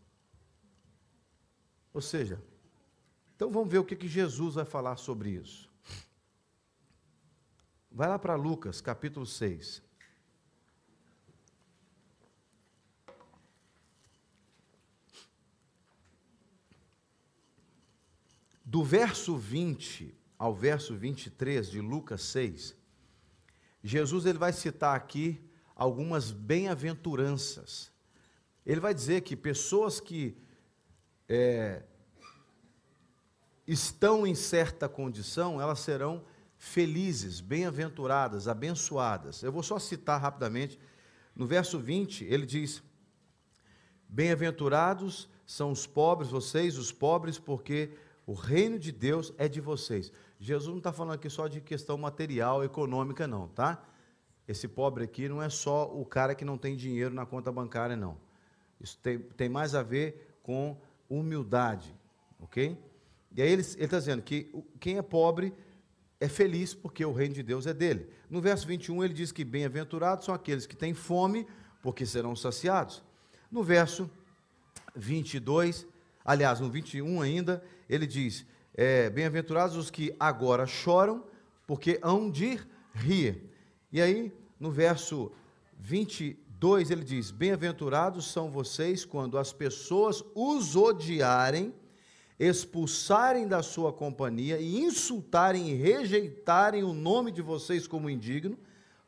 Ou 1.93 2.01
seja, 2.01 2.41
então 3.35 3.51
vamos 3.51 3.69
ver 3.69 3.79
o 3.79 3.85
que, 3.85 3.95
que 3.95 4.07
Jesus 4.07 4.55
vai 4.55 4.65
falar 4.65 4.97
sobre 4.97 5.31
isso. 5.31 5.69
Vai 7.91 8.07
lá 8.07 8.19
para 8.19 8.35
Lucas, 8.35 8.79
capítulo 8.79 9.25
6. 9.25 9.83
Do 18.63 18.83
verso 18.83 19.35
20 19.37 20.16
ao 20.38 20.54
verso 20.54 20.95
23 20.95 21.69
de 21.69 21.82
Lucas 21.82 22.21
6, 22.23 22.76
Jesus 23.84 24.26
ele 24.26 24.38
vai 24.38 24.54
citar 24.54 24.95
aqui 24.95 25.41
algumas 25.76 26.32
bem-aventuranças. 26.32 27.91
Ele 28.65 28.80
vai 28.80 28.93
dizer 28.93 29.21
que 29.21 29.36
pessoas 29.36 30.00
que 30.00 30.38
é, 31.30 31.84
estão 33.65 34.26
em 34.26 34.36
certa 34.36 34.89
condição, 34.89 35.62
elas 35.62 35.80
serão 35.80 36.23
felizes, 36.58 37.39
bem-aventuradas, 37.39 38.47
abençoadas. 38.47 39.43
Eu 39.43 39.52
vou 39.52 39.63
só 39.63 39.78
citar 39.78 40.19
rapidamente. 40.19 40.80
No 41.36 41.45
verso 41.45 41.78
20, 41.80 42.26
ele 42.26 42.45
diz: 42.45 42.82
Bem-aventurados 44.10 45.30
são 45.45 45.71
os 45.71 45.86
pobres, 45.86 46.32
vocês, 46.32 46.78
os 46.78 46.91
pobres, 46.91 47.38
porque 47.38 47.91
o 48.26 48.34
reino 48.34 48.80
de 48.80 48.91
Deus 48.91 49.34
é 49.38 49.47
de 49.47 49.62
vocês. 49.62 50.12
Jesus 50.39 50.69
não 50.69 50.78
está 50.78 50.93
falando 50.93 51.15
aqui 51.15 51.30
só 51.30 51.47
de 51.47 51.62
questão 51.62 51.97
material, 51.97 52.63
econômica, 52.63 53.28
não, 53.28 53.47
tá? 53.47 53.84
Esse 54.47 54.67
pobre 54.67 55.04
aqui 55.04 55.28
não 55.28 55.41
é 55.41 55.50
só 55.50 55.91
o 55.91 56.06
cara 56.06 56.36
que 56.36 56.45
não 56.45 56.58
tem 56.58 56.76
dinheiro 56.76 57.13
na 57.13 57.26
conta 57.26 57.52
bancária, 57.52 57.95
não. 57.95 58.17
Isso 58.80 58.97
tem, 59.00 59.19
tem 59.19 59.50
mais 59.50 59.76
a 59.76 59.84
ver 59.84 60.38
com 60.43 60.78
humildade, 61.10 61.93
ok? 62.39 62.78
E 63.36 63.41
aí 63.41 63.50
ele 63.52 63.62
está 63.62 63.97
dizendo 63.97 64.21
que 64.21 64.52
quem 64.80 64.97
é 64.97 65.02
pobre 65.02 65.54
é 66.19 66.28
feliz 66.28 66.73
porque 66.73 67.04
o 67.06 67.12
reino 67.12 67.36
de 67.36 67.43
Deus 67.43 67.67
é 67.67 67.73
dele. 67.73 68.10
No 68.30 68.41
verso 68.41 68.65
21 68.67 69.04
ele 69.04 69.13
diz 69.13 69.32
que 69.32 69.43
bem-aventurados 69.43 70.26
são 70.26 70.34
aqueles 70.34 70.65
que 70.65 70.76
têm 70.76 70.93
fome, 70.93 71.45
porque 71.82 72.06
serão 72.06 72.36
saciados. 72.36 73.04
No 73.52 73.63
verso 73.63 74.10
22, 74.95 75.88
aliás, 76.23 76.60
no 76.60 76.69
21 76.69 77.21
ainda, 77.21 77.63
ele 77.89 78.08
diz: 78.08 78.45
é, 78.77 79.09
bem-aventurados 79.09 79.75
os 79.75 79.89
que 79.89 80.15
agora 80.19 80.65
choram, 80.65 81.25
porque 81.65 81.99
hão 82.01 82.29
de 82.29 82.59
rir. 82.93 83.43
E 83.91 83.99
aí, 83.99 84.31
no 84.59 84.71
verso 84.71 85.31
22, 85.79 86.91
ele 86.91 87.03
diz: 87.03 87.31
Bem-aventurados 87.31 88.31
são 88.31 88.51
vocês 88.51 89.03
quando 89.03 89.37
as 89.37 89.51
pessoas 89.51 90.23
os 90.35 90.75
odiarem 90.75 91.73
expulsarem 92.39 93.47
da 93.47 93.63
sua 93.63 93.91
companhia 93.91 94.59
e 94.59 94.77
insultarem 94.79 95.71
e 95.71 95.73
rejeitarem 95.73 96.83
o 96.83 96.93
nome 96.93 97.31
de 97.31 97.41
vocês 97.41 97.87
como 97.87 98.09
indigno 98.09 98.57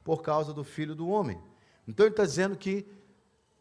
por 0.03 0.23
causa 0.23 0.51
do 0.51 0.63
Filho 0.63 0.95
do 0.95 1.07
Homem. 1.07 1.39
Então 1.87 2.05
ele 2.05 2.13
está 2.13 2.25
dizendo 2.25 2.57
que 2.57 2.87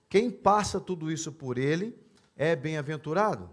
quem 0.09 0.31
passa 0.31 0.81
tudo 0.81 1.13
isso 1.13 1.31
por 1.31 1.59
ele 1.59 1.95
é 2.35 2.57
bem-aventurado. 2.57 3.51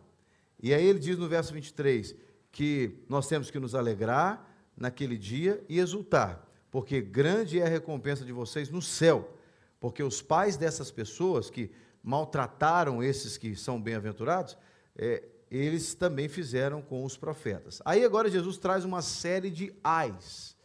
E 0.61 0.73
aí 0.73 0.85
ele 0.85 0.99
diz 0.99 1.17
no 1.17 1.27
verso 1.27 1.53
23 1.53 2.15
que 2.55 3.03
nós 3.09 3.27
temos 3.27 3.51
que 3.51 3.59
nos 3.59 3.75
alegrar 3.75 4.49
naquele 4.77 5.17
dia 5.17 5.61
e 5.67 5.77
exultar, 5.77 6.47
porque 6.71 7.01
grande 7.01 7.59
é 7.59 7.65
a 7.65 7.69
recompensa 7.69 8.23
de 8.23 8.31
vocês 8.31 8.69
no 8.69 8.81
céu, 8.81 9.37
porque 9.77 10.01
os 10.01 10.21
pais 10.21 10.55
dessas 10.55 10.89
pessoas 10.89 11.49
que 11.49 11.69
maltrataram 12.01 13.03
esses 13.03 13.37
que 13.37 13.57
são 13.57 13.81
bem-aventurados, 13.81 14.57
é, 14.95 15.21
eles 15.51 15.95
também 15.95 16.29
fizeram 16.29 16.81
com 16.81 17.03
os 17.03 17.17
profetas. 17.17 17.81
Aí 17.83 18.05
agora 18.05 18.31
Jesus 18.31 18.57
traz 18.57 18.85
uma 18.85 19.01
série 19.01 19.51
de 19.51 19.75
ais. 19.83 20.55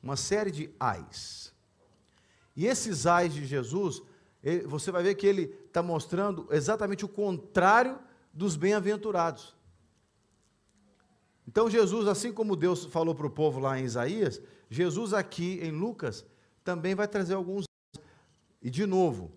Uma 0.00 0.16
série 0.16 0.52
de 0.52 0.70
ais. 0.78 1.52
E 2.54 2.68
esses 2.68 3.04
ais 3.04 3.34
de 3.34 3.44
Jesus, 3.44 4.00
ele, 4.40 4.64
você 4.64 4.92
vai 4.92 5.02
ver 5.02 5.16
que 5.16 5.26
ele 5.26 5.52
está 5.66 5.82
mostrando 5.82 6.46
exatamente 6.52 7.04
o 7.04 7.08
contrário 7.08 7.98
dos 8.32 8.54
bem-aventurados. 8.54 9.60
Então, 11.46 11.68
Jesus, 11.68 12.06
assim 12.06 12.32
como 12.32 12.56
Deus 12.56 12.84
falou 12.84 13.14
para 13.14 13.26
o 13.26 13.30
povo 13.30 13.58
lá 13.58 13.78
em 13.78 13.84
Isaías, 13.84 14.40
Jesus 14.70 15.12
aqui 15.12 15.58
em 15.62 15.70
Lucas 15.70 16.24
também 16.64 16.94
vai 16.94 17.08
trazer 17.08 17.34
alguns. 17.34 17.64
E, 18.62 18.70
de 18.70 18.86
novo, 18.86 19.32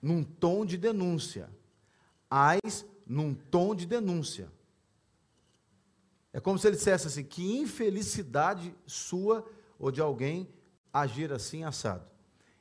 num 0.00 0.22
tom 0.22 0.64
de 0.64 0.76
denúncia. 0.76 1.50
Ais 2.30 2.86
num 3.06 3.34
tom 3.34 3.74
de 3.74 3.86
denúncia. 3.86 4.48
É 6.32 6.38
como 6.38 6.58
se 6.58 6.68
ele 6.68 6.76
dissesse 6.76 7.06
assim: 7.06 7.24
que 7.24 7.58
infelicidade 7.58 8.74
sua 8.86 9.44
ou 9.78 9.90
de 9.90 10.00
alguém 10.00 10.48
agir 10.92 11.32
assim 11.32 11.64
assado. 11.64 12.06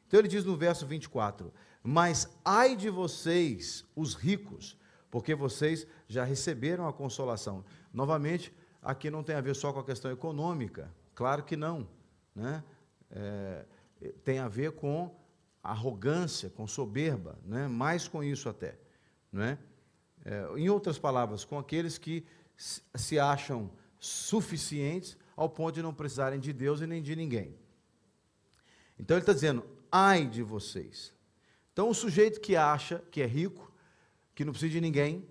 Então 0.08 0.20
ele 0.20 0.28
diz 0.28 0.44
no 0.44 0.58
verso 0.58 0.86
24: 0.88 1.54
Mas 1.84 2.28
ai 2.44 2.76
de 2.76 2.90
vocês, 2.90 3.86
os 3.96 4.16
ricos, 4.16 4.76
porque 5.12 5.36
vocês 5.36 5.86
já 6.08 6.24
receberam 6.24 6.88
a 6.88 6.94
consolação. 6.94 7.64
Novamente, 7.94 8.54
aqui 8.82 9.10
não 9.10 9.24
tem 9.24 9.36
a 9.36 9.42
ver 9.42 9.56
só 9.56 9.72
com 9.74 9.80
a 9.80 9.84
questão 9.84 10.12
econômica, 10.12 10.94
claro 11.14 11.44
que 11.44 11.56
não. 11.56 11.88
Né? 12.36 12.64
É, 13.12 13.66
tem 14.24 14.40
a 14.40 14.48
ver 14.48 14.74
com 14.74 15.14
arrogância, 15.62 16.50
com 16.50 16.68
soberba, 16.68 17.38
né? 17.46 17.68
mais 17.68 18.08
com 18.08 18.24
isso 18.24 18.48
até. 18.48 18.78
Não 19.32 19.44
é? 19.44 19.58
É, 20.26 20.48
em 20.58 20.70
outras 20.70 20.98
palavras, 20.98 21.46
com 21.46 21.58
aqueles 21.58 21.98
que 21.98 22.26
se 22.58 23.20
acham 23.20 23.72
suficientes 24.00 25.18
ao 25.36 25.50
ponto 25.50 25.76
de 25.76 25.82
não 25.82 25.94
precisarem 25.94 26.40
de 26.40 26.52
Deus 26.52 26.82
e 26.82 26.88
nem 26.88 27.02
de 27.02 27.16
ninguém. 27.16 27.56
Então 28.98 29.16
ele 29.16 29.22
está 29.22 29.34
dizendo: 29.34 29.66
ai 29.92 30.26
de 30.26 30.44
vocês. 30.44 31.14
Então 31.72 31.90
o 31.90 31.94
sujeito 31.94 32.42
que 32.42 32.56
acha 32.56 33.00
que 33.12 33.22
é 33.22 33.26
rico, 33.26 33.72
que 34.36 34.44
não 34.44 34.52
precisa 34.52 34.74
de 34.74 34.82
ninguém, 34.82 35.26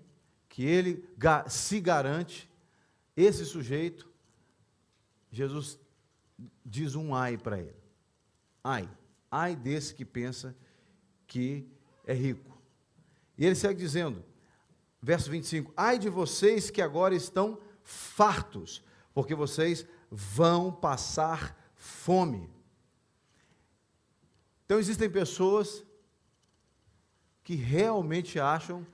que 0.47 0.65
ele 0.65 1.07
se 1.47 1.79
garante, 1.79 2.48
esse 3.21 3.45
sujeito, 3.45 4.09
Jesus 5.31 5.79
diz 6.65 6.95
um 6.95 7.13
ai 7.13 7.37
para 7.37 7.59
ele. 7.59 7.75
Ai, 8.63 8.89
ai 9.29 9.55
desse 9.55 9.93
que 9.93 10.05
pensa 10.05 10.55
que 11.27 11.67
é 12.05 12.13
rico. 12.13 12.57
E 13.37 13.45
ele 13.45 13.55
segue 13.55 13.79
dizendo: 13.79 14.23
Verso 15.01 15.29
25: 15.29 15.73
Ai 15.75 15.97
de 15.97 16.09
vocês 16.09 16.69
que 16.69 16.81
agora 16.81 17.15
estão 17.15 17.59
fartos, 17.83 18.83
porque 19.13 19.33
vocês 19.33 19.85
vão 20.11 20.71
passar 20.71 21.57
fome. 21.75 22.49
Então 24.65 24.77
existem 24.77 25.09
pessoas 25.09 25.83
que 27.43 27.55
realmente 27.55 28.39
acham 28.39 28.85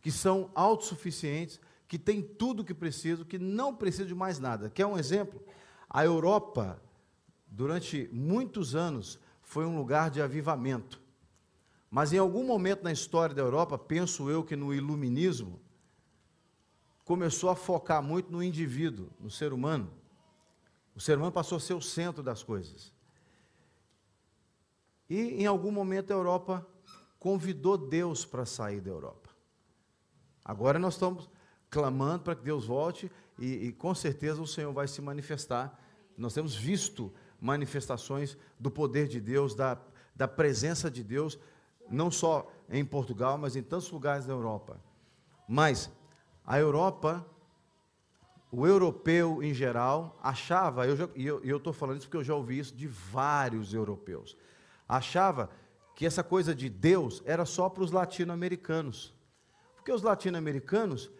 que 0.00 0.12
são 0.12 0.50
autossuficientes, 0.54 1.58
que 1.88 1.98
têm 1.98 2.22
tudo 2.22 2.60
o 2.60 2.64
que 2.64 2.74
precisam, 2.74 3.24
que 3.24 3.38
não 3.38 3.74
precisam 3.74 4.06
de 4.06 4.14
mais 4.14 4.38
nada. 4.38 4.68
Quer 4.70 4.86
um 4.86 4.98
exemplo? 4.98 5.40
A 5.88 6.04
Europa, 6.04 6.82
durante 7.46 8.08
muitos 8.12 8.74
anos, 8.74 9.18
foi 9.42 9.64
um 9.64 9.76
lugar 9.76 10.10
de 10.10 10.20
avivamento. 10.20 11.00
Mas 11.90 12.12
em 12.12 12.18
algum 12.18 12.44
momento 12.44 12.82
na 12.82 12.92
história 12.92 13.34
da 13.34 13.42
Europa, 13.42 13.78
penso 13.78 14.28
eu 14.28 14.42
que 14.42 14.56
no 14.56 14.74
iluminismo, 14.74 15.60
começou 17.04 17.48
a 17.48 17.54
focar 17.54 18.02
muito 18.02 18.32
no 18.32 18.42
indivíduo, 18.42 19.08
no 19.20 19.30
ser 19.30 19.52
humano. 19.52 19.88
O 20.94 21.00
ser 21.00 21.16
humano 21.16 21.30
passou 21.30 21.56
a 21.56 21.60
ser 21.60 21.74
o 21.74 21.80
centro 21.80 22.20
das 22.20 22.42
coisas. 22.42 22.92
E 25.08 25.42
em 25.42 25.46
algum 25.46 25.70
momento 25.70 26.10
a 26.10 26.16
Europa 26.16 26.66
convidou 27.20 27.78
Deus 27.78 28.24
para 28.24 28.44
sair 28.44 28.80
da 28.80 28.90
Europa. 28.90 29.30
Agora 30.44 30.80
nós 30.80 30.94
estamos 30.94 31.30
clamando 31.70 32.24
para 32.24 32.34
que 32.34 32.44
Deus 32.44 32.64
volte 32.64 33.10
e, 33.38 33.66
e, 33.66 33.72
com 33.72 33.94
certeza 33.94 34.40
o 34.40 34.46
Senhor 34.46 34.72
vai 34.72 34.88
se 34.88 35.00
manifestar. 35.02 35.78
Nós 36.16 36.34
temos 36.34 36.54
visto 36.54 37.12
manifestações 37.40 38.36
do 38.58 38.70
poder 38.70 39.08
de 39.08 39.20
Deus, 39.20 39.54
da, 39.54 39.78
da 40.14 40.26
presença 40.26 40.90
de 40.90 41.04
Deus, 41.04 41.38
não 41.90 42.10
só 42.10 42.50
em 42.70 42.84
Portugal, 42.84 43.36
mas 43.36 43.56
em 43.56 43.62
tantos 43.62 43.90
lugares 43.90 44.26
da 44.26 44.32
Europa. 44.32 44.80
Mas 45.46 45.90
a 46.44 46.58
Europa, 46.58 47.24
o 48.50 48.66
europeu 48.66 49.42
em 49.42 49.52
geral, 49.52 50.18
achava, 50.22 50.84
e 51.14 51.26
eu 51.26 51.56
estou 51.56 51.72
falando 51.72 51.98
isso 51.98 52.06
porque 52.06 52.16
eu 52.16 52.24
já 52.24 52.34
ouvi 52.34 52.58
isso 52.58 52.74
de 52.74 52.86
vários 52.86 53.74
europeus 53.74 54.36
achava 54.88 55.50
que 55.94 56.06
essa 56.06 56.22
coisa 56.22 56.54
de 56.54 56.68
Deus 56.68 57.22
era 57.24 57.44
só 57.44 57.68
para 57.68 57.82
os 57.82 57.90
latino-americanos. 57.90 59.14
Porque 59.74 59.92
os 59.92 60.02
latino-americanos 60.02 61.10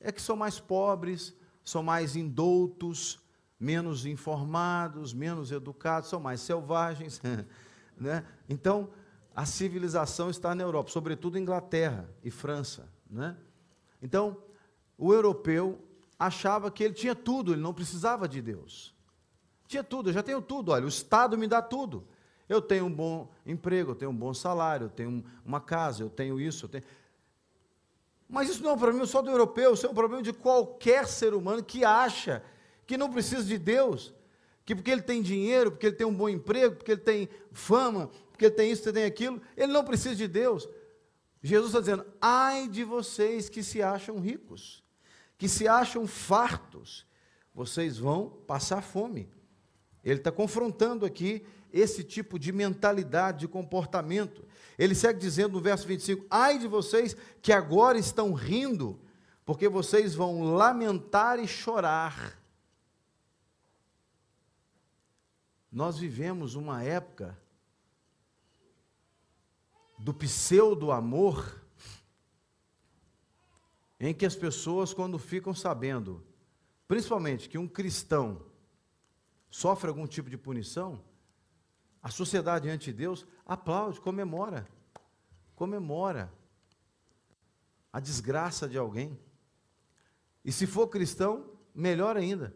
é 0.00 0.12
que 0.12 0.22
são 0.22 0.36
mais 0.36 0.60
pobres, 0.60 1.34
são 1.64 1.82
mais 1.82 2.16
indoutos, 2.16 3.20
menos 3.58 4.06
informados, 4.06 5.12
menos 5.12 5.50
educados, 5.50 6.08
são 6.08 6.20
mais 6.20 6.40
selvagens. 6.40 7.20
né? 7.96 8.24
Então, 8.48 8.90
a 9.34 9.44
civilização 9.44 10.30
está 10.30 10.54
na 10.54 10.62
Europa, 10.62 10.90
sobretudo 10.90 11.38
Inglaterra 11.38 12.08
e 12.24 12.30
França. 12.30 12.88
Né? 13.08 13.36
Então, 14.02 14.36
o 14.96 15.12
europeu 15.12 15.78
achava 16.18 16.70
que 16.70 16.82
ele 16.82 16.94
tinha 16.94 17.14
tudo, 17.14 17.52
ele 17.52 17.60
não 17.60 17.74
precisava 17.74 18.28
de 18.28 18.42
Deus. 18.42 18.94
Tinha 19.66 19.84
tudo, 19.84 20.08
eu 20.08 20.12
já 20.12 20.22
tenho 20.22 20.40
tudo, 20.40 20.72
olha, 20.72 20.84
o 20.84 20.88
Estado 20.88 21.36
me 21.36 21.46
dá 21.46 21.60
tudo. 21.60 22.06
Eu 22.48 22.62
tenho 22.62 22.86
um 22.86 22.92
bom 22.92 23.30
emprego, 23.44 23.90
eu 23.90 23.94
tenho 23.94 24.10
um 24.10 24.16
bom 24.16 24.32
salário, 24.32 24.86
eu 24.86 24.90
tenho 24.90 25.22
uma 25.44 25.60
casa, 25.60 26.02
eu 26.02 26.08
tenho 26.08 26.40
isso, 26.40 26.64
eu 26.64 26.68
tenho. 26.70 26.84
Mas 28.28 28.50
isso 28.50 28.62
não 28.62 28.70
é 28.70 28.72
um 28.74 28.78
problema 28.78 29.06
só 29.06 29.22
do 29.22 29.30
europeu, 29.30 29.72
isso 29.72 29.86
é 29.86 29.88
um 29.88 29.94
problema 29.94 30.22
de 30.22 30.32
qualquer 30.32 31.06
ser 31.06 31.32
humano 31.32 31.64
que 31.64 31.84
acha 31.84 32.42
que 32.86 32.98
não 32.98 33.10
precisa 33.10 33.42
de 33.42 33.58
Deus, 33.58 34.14
que 34.64 34.74
porque 34.74 34.90
ele 34.90 35.02
tem 35.02 35.22
dinheiro, 35.22 35.70
porque 35.70 35.86
ele 35.86 35.96
tem 35.96 36.06
um 36.06 36.14
bom 36.14 36.28
emprego, 36.28 36.76
porque 36.76 36.92
ele 36.92 37.00
tem 37.00 37.28
fama, 37.52 38.10
porque 38.30 38.46
ele 38.46 38.54
tem 38.54 38.70
isso, 38.70 38.86
ele 38.86 38.92
tem 38.92 39.04
aquilo, 39.04 39.40
ele 39.56 39.72
não 39.72 39.82
precisa 39.82 40.14
de 40.14 40.28
Deus. 40.28 40.68
Jesus 41.42 41.70
está 41.70 41.80
dizendo: 41.80 42.04
ai 42.20 42.68
de 42.68 42.84
vocês 42.84 43.48
que 43.48 43.62
se 43.62 43.80
acham 43.82 44.20
ricos, 44.20 44.82
que 45.38 45.48
se 45.48 45.66
acham 45.66 46.06
fartos, 46.06 47.06
vocês 47.54 47.98
vão 47.98 48.28
passar 48.46 48.82
fome. 48.82 49.28
Ele 50.04 50.20
está 50.20 50.30
confrontando 50.30 51.04
aqui 51.06 51.44
esse 51.72 52.02
tipo 52.02 52.38
de 52.38 52.52
mentalidade, 52.52 53.40
de 53.40 53.48
comportamento. 53.48 54.44
Ele 54.78 54.94
segue 54.94 55.18
dizendo 55.18 55.52
no 55.52 55.60
verso 55.60 55.86
25: 55.86 56.26
Ai 56.30 56.58
de 56.58 56.66
vocês 56.66 57.16
que 57.42 57.52
agora 57.52 57.98
estão 57.98 58.32
rindo, 58.32 59.00
porque 59.44 59.68
vocês 59.68 60.14
vão 60.14 60.54
lamentar 60.54 61.38
e 61.38 61.46
chorar. 61.46 62.38
Nós 65.70 65.98
vivemos 65.98 66.54
uma 66.54 66.82
época 66.82 67.38
do 69.98 70.14
pseudo-amor, 70.14 71.62
em 74.00 74.14
que 74.14 74.24
as 74.24 74.36
pessoas, 74.36 74.94
quando 74.94 75.18
ficam 75.18 75.52
sabendo, 75.52 76.24
principalmente 76.86 77.48
que 77.48 77.58
um 77.58 77.66
cristão 77.66 78.46
sofre 79.50 79.88
algum 79.88 80.06
tipo 80.06 80.30
de 80.30 80.38
punição, 80.38 81.02
a 82.02 82.10
sociedade 82.10 82.64
diante 82.64 82.86
de 82.86 82.92
Deus 82.92 83.26
aplaude, 83.46 84.00
comemora. 84.00 84.66
Comemora 85.54 86.32
a 87.92 88.00
desgraça 88.00 88.68
de 88.68 88.78
alguém. 88.78 89.18
E 90.44 90.52
se 90.52 90.66
for 90.66 90.88
cristão, 90.88 91.50
melhor 91.74 92.16
ainda. 92.16 92.54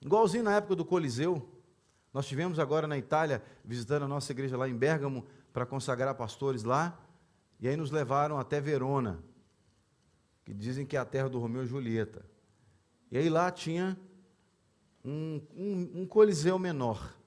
Igualzinho 0.00 0.44
na 0.44 0.56
época 0.56 0.76
do 0.76 0.84
Coliseu, 0.84 1.46
nós 2.12 2.26
tivemos 2.26 2.58
agora 2.58 2.86
na 2.86 2.96
Itália, 2.96 3.42
visitando 3.64 4.04
a 4.04 4.08
nossa 4.08 4.30
igreja 4.32 4.56
lá 4.56 4.68
em 4.68 4.76
Bérgamo, 4.76 5.26
para 5.52 5.66
consagrar 5.66 6.14
pastores 6.14 6.62
lá, 6.62 6.98
e 7.58 7.66
aí 7.66 7.76
nos 7.76 7.90
levaram 7.90 8.38
até 8.38 8.60
Verona, 8.60 9.22
que 10.44 10.54
dizem 10.54 10.86
que 10.86 10.96
é 10.96 11.00
a 11.00 11.04
terra 11.04 11.28
do 11.28 11.40
Romeu 11.40 11.64
e 11.64 11.66
Julieta. 11.66 12.24
E 13.10 13.18
aí 13.18 13.28
lá 13.28 13.50
tinha 13.50 13.98
um, 15.04 15.40
um, 15.54 16.02
um 16.02 16.06
coliseu 16.06 16.58
menor. 16.58 17.17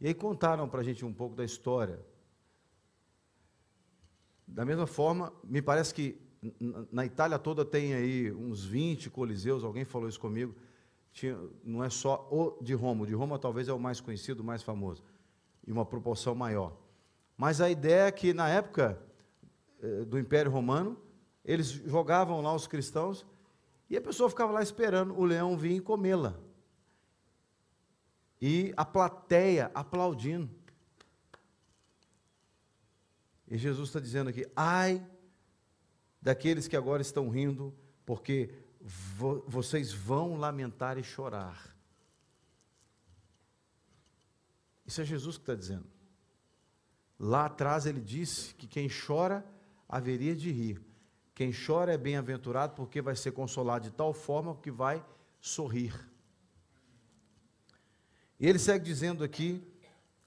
E 0.00 0.08
aí 0.08 0.14
contaram 0.14 0.68
para 0.68 0.80
a 0.80 0.84
gente 0.84 1.04
um 1.04 1.12
pouco 1.12 1.34
da 1.34 1.44
história. 1.44 2.04
Da 4.46 4.64
mesma 4.64 4.86
forma, 4.86 5.32
me 5.42 5.62
parece 5.62 5.94
que 5.94 6.20
na 6.92 7.04
Itália 7.04 7.38
toda 7.38 7.64
tem 7.64 7.94
aí 7.94 8.32
uns 8.32 8.64
20 8.64 9.10
coliseus, 9.10 9.64
alguém 9.64 9.84
falou 9.84 10.08
isso 10.08 10.20
comigo. 10.20 10.54
Tinha, 11.10 11.38
não 11.64 11.82
é 11.82 11.88
só 11.88 12.28
o 12.30 12.62
de 12.62 12.74
Roma, 12.74 13.04
o 13.04 13.06
de 13.06 13.14
Roma 13.14 13.38
talvez 13.38 13.68
é 13.68 13.72
o 13.72 13.78
mais 13.78 14.00
conhecido, 14.00 14.40
o 14.40 14.44
mais 14.44 14.62
famoso, 14.62 15.02
e 15.66 15.72
uma 15.72 15.84
proporção 15.84 16.34
maior. 16.34 16.76
Mas 17.36 17.60
a 17.60 17.70
ideia 17.70 18.08
é 18.08 18.12
que 18.12 18.34
na 18.34 18.48
época 18.48 19.00
eh, 19.82 20.04
do 20.04 20.18
Império 20.18 20.52
Romano, 20.52 20.96
eles 21.42 21.68
jogavam 21.68 22.42
lá 22.42 22.54
os 22.54 22.66
cristãos 22.66 23.24
e 23.88 23.96
a 23.96 24.00
pessoa 24.00 24.28
ficava 24.28 24.52
lá 24.52 24.62
esperando 24.62 25.18
o 25.18 25.24
leão 25.24 25.56
vir 25.56 25.80
comê-la 25.80 26.45
e 28.40 28.72
a 28.76 28.84
plateia 28.84 29.70
aplaudindo. 29.74 30.50
E 33.48 33.56
Jesus 33.56 33.88
está 33.88 34.00
dizendo 34.00 34.30
aqui: 34.30 34.46
ai 34.54 35.04
daqueles 36.20 36.66
que 36.66 36.76
agora 36.76 37.02
estão 37.02 37.28
rindo, 37.28 37.74
porque 38.04 38.52
vo 38.80 39.44
vocês 39.46 39.92
vão 39.92 40.36
lamentar 40.36 40.98
e 40.98 41.02
chorar. 41.02 41.74
Isso 44.84 45.00
é 45.00 45.04
Jesus 45.04 45.36
que 45.36 45.42
está 45.42 45.54
dizendo. 45.54 45.86
Lá 47.18 47.46
atrás 47.46 47.86
ele 47.86 48.00
disse 48.00 48.54
que 48.54 48.66
quem 48.66 48.88
chora 48.88 49.44
haveria 49.88 50.34
de 50.34 50.50
rir. 50.50 50.80
Quem 51.34 51.52
chora 51.52 51.92
é 51.92 51.98
bem-aventurado 51.98 52.74
porque 52.74 53.02
vai 53.02 53.16
ser 53.16 53.32
consolado 53.32 53.84
de 53.84 53.90
tal 53.90 54.12
forma 54.12 54.54
que 54.56 54.70
vai 54.70 55.04
sorrir. 55.40 55.94
E 58.38 58.46
ele 58.46 58.58
segue 58.58 58.84
dizendo 58.84 59.24
aqui, 59.24 59.62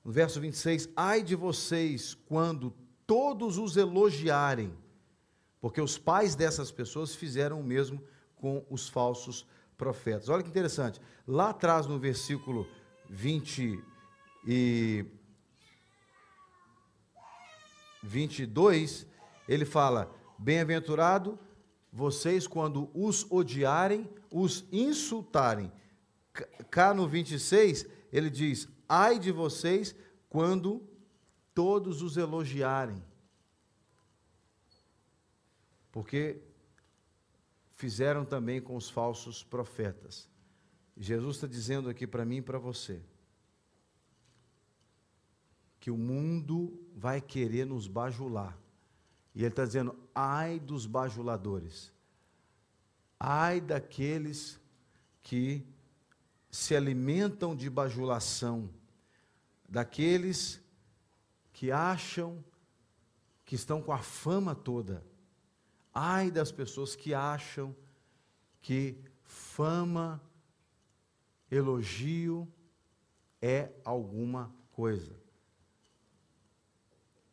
no 0.04 0.12
verso 0.12 0.40
26, 0.42 0.90
ai 0.96 1.22
de 1.22 1.36
vocês 1.36 2.14
quando 2.14 2.74
todos 3.06 3.58
os 3.58 3.78
elogiarem, 3.78 4.74
porque 5.62 5.82
os 5.82 5.98
pais 5.98 6.36
dessas 6.36 6.72
pessoas 6.72 7.16
fizeram 7.16 7.60
o 7.60 7.64
mesmo 7.64 8.04
com 8.36 8.66
os 8.70 8.90
falsos 8.90 9.46
profetas. 9.78 10.30
Olha 10.30 10.44
que 10.44 10.50
interessante, 10.50 11.00
lá 11.28 11.50
atrás 11.50 11.86
no 11.86 12.00
versículo 12.00 12.68
20 13.10 13.82
e 14.48 15.06
22, 18.02 19.06
ele 19.48 19.66
fala: 19.66 20.14
Bem-aventurado 20.38 21.38
vocês 21.92 22.48
quando 22.48 22.90
os 22.94 23.26
odiarem, 23.30 24.10
os 24.32 24.66
insultarem. 24.72 25.72
Cá 26.70 26.94
no 26.94 27.08
26, 27.08 27.86
ele 28.12 28.30
diz: 28.30 28.68
Ai 28.88 29.20
de 29.20 29.32
vocês 29.32 29.96
quando 30.30 30.88
todos 31.54 32.02
os 32.02 32.18
elogiarem. 32.18 33.04
Porque 35.92 36.42
fizeram 37.72 38.26
também 38.26 38.62
com 38.62 38.76
os 38.76 38.90
falsos 38.90 39.44
profetas. 39.44 40.30
Jesus 40.96 41.38
está 41.38 41.48
dizendo 41.48 41.90
aqui 41.90 42.06
para 42.06 42.26
mim 42.26 42.38
e 42.38 42.42
para 42.42 42.60
você 42.60 43.02
que 45.80 45.90
o 45.90 45.98
mundo 45.98 46.78
vai 46.94 47.22
querer 47.22 47.66
nos 47.66 47.88
bajular. 47.88 48.58
E 49.34 49.40
ele 49.40 49.48
está 49.48 49.66
dizendo: 49.66 49.96
ai 50.14 50.60
dos 50.60 50.86
bajuladores, 50.86 51.94
ai 53.20 53.62
daqueles 53.62 54.60
que 55.24 55.66
se 56.50 56.76
alimentam 56.76 57.56
de 57.56 57.70
bajulação, 57.70 58.70
daqueles 59.68 60.62
que 61.54 61.72
acham 61.72 62.44
que 63.46 63.56
estão 63.56 63.82
com 63.82 63.92
a 63.92 64.00
fama 64.00 64.56
toda. 64.56 65.06
Ai 65.94 66.32
das 66.32 66.52
pessoas 66.52 66.96
que 66.96 67.14
acham 67.14 67.76
que 68.62 68.98
fama, 69.24 70.22
elogio 71.52 72.48
é 73.42 73.72
alguma 73.84 74.54
coisa. 74.72 75.16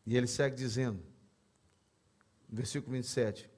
E 0.05 0.17
ele 0.17 0.27
segue 0.27 0.57
dizendo, 0.57 1.03
versículo 2.49 2.93
27, 2.93 3.51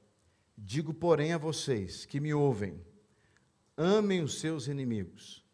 Digo, 0.61 0.93
porém, 0.93 1.33
a 1.33 1.39
vocês 1.39 2.05
que 2.05 2.19
me 2.19 2.35
ouvem: 2.35 2.85
amem 3.77 4.23
os 4.23 4.41
seus 4.41 4.67
inimigos, 4.67 5.45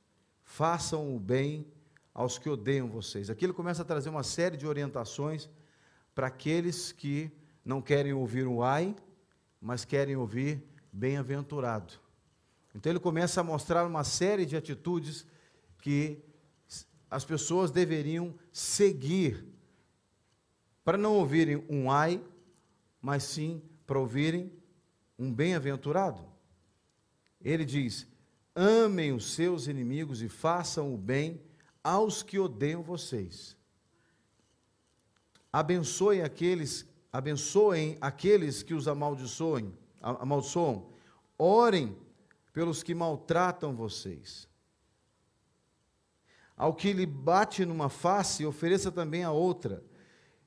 façam 0.54 1.16
o 1.16 1.18
bem 1.18 1.66
aos 2.14 2.38
que 2.38 2.48
odeiam 2.48 2.88
vocês. 2.88 3.28
Aqui 3.28 3.44
ele 3.44 3.52
começa 3.52 3.82
a 3.82 3.84
trazer 3.84 4.08
uma 4.08 4.22
série 4.22 4.56
de 4.56 4.68
orientações 4.68 5.50
para 6.14 6.28
aqueles 6.28 6.92
que 6.92 7.28
não 7.64 7.82
querem 7.82 8.12
ouvir 8.12 8.46
o 8.46 8.62
ai, 8.62 8.94
mas 9.60 9.84
querem 9.84 10.14
ouvir 10.14 10.62
bem-aventurado. 10.92 11.94
Então 12.72 12.92
ele 12.92 13.00
começa 13.00 13.40
a 13.40 13.44
mostrar 13.44 13.84
uma 13.84 14.04
série 14.04 14.46
de 14.46 14.56
atitudes 14.56 15.26
que 15.82 16.22
as 17.10 17.24
pessoas 17.24 17.72
deveriam 17.72 18.32
seguir 18.52 19.44
para 20.84 20.96
não 20.96 21.14
ouvirem 21.14 21.64
um 21.68 21.90
ai, 21.90 22.22
mas 23.02 23.24
sim 23.24 23.60
para 23.84 23.98
ouvirem 23.98 24.52
um 25.18 25.34
bem-aventurado. 25.34 26.24
Ele 27.40 27.64
diz: 27.64 28.06
amem 28.54 29.12
os 29.12 29.32
seus 29.32 29.66
inimigos 29.66 30.22
e 30.22 30.28
façam 30.28 30.94
o 30.94 30.96
bem 30.96 31.40
aos 31.82 32.22
que 32.22 32.38
odeiam 32.38 32.82
vocês. 32.82 33.56
Abençoem 35.52 36.22
aqueles, 36.22 36.86
abençoem 37.12 37.98
aqueles 38.00 38.62
que 38.62 38.74
os 38.74 38.88
amaldiçoem, 38.88 39.72
amaldiçoam. 40.00 40.90
Orem 41.38 41.96
pelos 42.52 42.82
que 42.82 42.94
maltratam 42.94 43.74
vocês. 43.74 44.48
Ao 46.56 46.72
que 46.72 46.92
lhe 46.92 47.04
bate 47.04 47.64
numa 47.64 47.88
face, 47.88 48.46
ofereça 48.46 48.90
também 48.90 49.24
a 49.24 49.32
outra. 49.32 49.82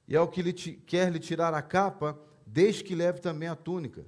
E 0.08 0.16
ao 0.16 0.28
que 0.28 0.41
lhe 0.41 0.53
quer 0.53 1.12
lhe 1.12 1.20
tirar 1.20 1.53
a 1.53 1.62
capa, 1.62 2.18
deixe 2.45 2.84
que 2.84 2.95
leve 2.95 3.20
também 3.20 3.49
a 3.49 3.55
túnica. 3.55 4.05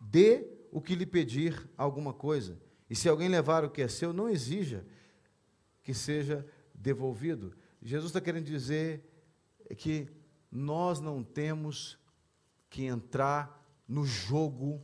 Dê 0.00 0.46
o 0.70 0.80
que 0.80 0.94
lhe 0.94 1.04
pedir 1.04 1.68
alguma 1.76 2.12
coisa. 2.12 2.56
E 2.94 2.96
se 2.96 3.08
alguém 3.08 3.28
levar 3.28 3.64
o 3.64 3.70
que 3.70 3.82
é 3.82 3.88
seu, 3.88 4.12
não 4.12 4.28
exija 4.28 4.86
que 5.82 5.92
seja 5.92 6.48
devolvido. 6.72 7.52
Jesus 7.82 8.10
está 8.10 8.20
querendo 8.20 8.44
dizer 8.44 9.02
que 9.76 10.06
nós 10.48 11.00
não 11.00 11.20
temos 11.20 11.98
que 12.70 12.84
entrar 12.84 13.60
no 13.88 14.06
jogo 14.06 14.80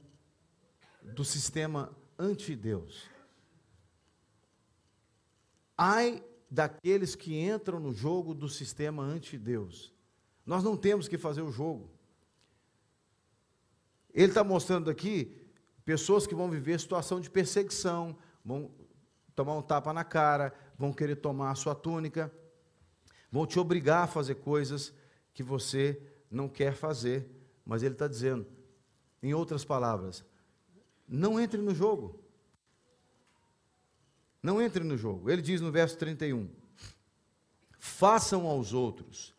do 1.14 1.24
sistema 1.24 1.96
anti-Deus. 2.18 3.08
Ai 5.78 6.20
daqueles 6.50 7.14
que 7.14 7.38
entram 7.38 7.78
no 7.78 7.94
jogo 7.94 8.34
do 8.34 8.48
sistema 8.48 9.04
anti-Deus. 9.04 9.94
Nós 10.44 10.64
não 10.64 10.76
temos 10.76 11.06
que 11.06 11.16
fazer 11.16 11.42
o 11.42 11.52
jogo. 11.52 11.88
Ele 14.12 14.32
está 14.32 14.42
mostrando 14.42 14.90
aqui 14.90 15.39
pessoas 15.91 16.24
que 16.24 16.36
vão 16.36 16.49
viver 16.49 16.78
situação 16.78 17.20
de 17.20 17.28
perseguição, 17.28 18.16
vão 18.45 18.70
tomar 19.34 19.57
um 19.57 19.62
tapa 19.62 19.93
na 19.93 20.05
cara, 20.05 20.55
vão 20.78 20.93
querer 20.93 21.16
tomar 21.16 21.51
a 21.51 21.57
sua 21.57 21.74
túnica, 21.74 22.32
vão 23.28 23.45
te 23.45 23.59
obrigar 23.59 24.05
a 24.05 24.07
fazer 24.07 24.36
coisas 24.36 24.95
que 25.34 25.43
você 25.43 26.01
não 26.30 26.49
quer 26.49 26.76
fazer. 26.76 27.28
Mas 27.66 27.82
ele 27.82 27.95
está 27.95 28.07
dizendo, 28.07 28.47
em 29.20 29.34
outras 29.34 29.64
palavras, 29.64 30.24
não 31.09 31.41
entre 31.41 31.61
no 31.61 31.74
jogo. 31.74 32.22
Não 34.41 34.62
entre 34.62 34.84
no 34.84 34.97
jogo. 34.97 35.28
Ele 35.28 35.43
diz 35.43 35.61
no 35.61 35.72
verso 35.72 35.99
31: 35.99 36.49
Façam 37.80 38.47
aos 38.47 38.72
outros 38.72 39.34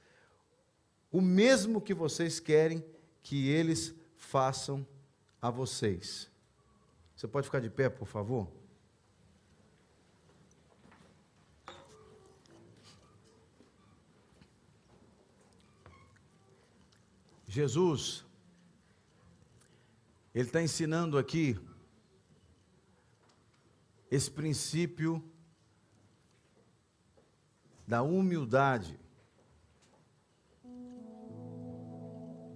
o 1.09 1.21
mesmo 1.21 1.79
que 1.79 1.93
vocês 1.93 2.41
querem 2.41 2.83
que 3.23 3.47
eles 3.47 3.95
façam 4.17 4.85
a 5.41 5.49
vocês. 5.49 6.30
Você 7.21 7.27
pode 7.27 7.45
ficar 7.45 7.59
de 7.59 7.69
pé, 7.69 7.87
por 7.87 8.07
favor? 8.07 8.51
Jesus, 17.47 18.25
Ele 20.33 20.47
está 20.47 20.63
ensinando 20.63 21.15
aqui 21.15 21.59
esse 24.09 24.31
princípio 24.31 25.23
da 27.85 28.01
humildade. 28.01 28.99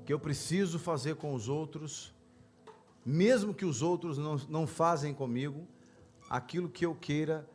que 0.04 0.14
eu 0.14 0.20
preciso 0.20 0.80
fazer 0.80 1.16
com 1.16 1.34
os 1.36 1.50
outros, 1.50 2.15
mesmo 3.06 3.54
que 3.54 3.66
os 3.66 3.82
outros 3.82 4.18
não, 4.18 4.38
não 4.50 4.66
fazem 4.66 5.14
comigo, 5.14 5.68
aquilo 6.30 6.70
que 6.70 6.86
eu 6.86 6.96
queira 6.96 7.48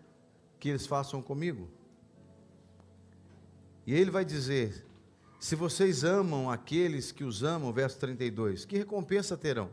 que 0.58 0.68
eles 0.68 0.86
façam 0.86 1.20
comigo. 1.20 1.68
E 3.86 3.94
ele 3.94 4.10
vai 4.10 4.24
dizer: 4.24 4.86
se 5.40 5.56
vocês 5.56 6.04
amam 6.04 6.50
aqueles 6.50 7.10
que 7.10 7.24
os 7.24 7.42
amam, 7.42 7.72
verso 7.72 7.98
32, 7.98 8.64
que 8.64 8.78
recompensa 8.78 9.36
terão? 9.36 9.70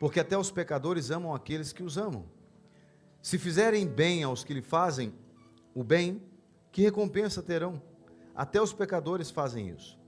Porque 0.00 0.20
até 0.20 0.36
os 0.36 0.50
pecadores 0.50 1.10
amam 1.10 1.34
aqueles 1.34 1.72
que 1.72 1.82
os 1.82 1.96
amam. 1.96 2.24
Se 3.22 3.38
fizerem 3.38 3.86
bem 3.86 4.22
aos 4.22 4.44
que 4.44 4.54
lhe 4.54 4.62
fazem 4.62 5.12
o 5.74 5.84
bem, 5.84 6.22
que 6.72 6.82
recompensa 6.82 7.42
terão? 7.42 7.82
Até 8.34 8.60
os 8.60 8.72
pecadores 8.72 9.30
fazem 9.30 9.68
isso 9.68 9.98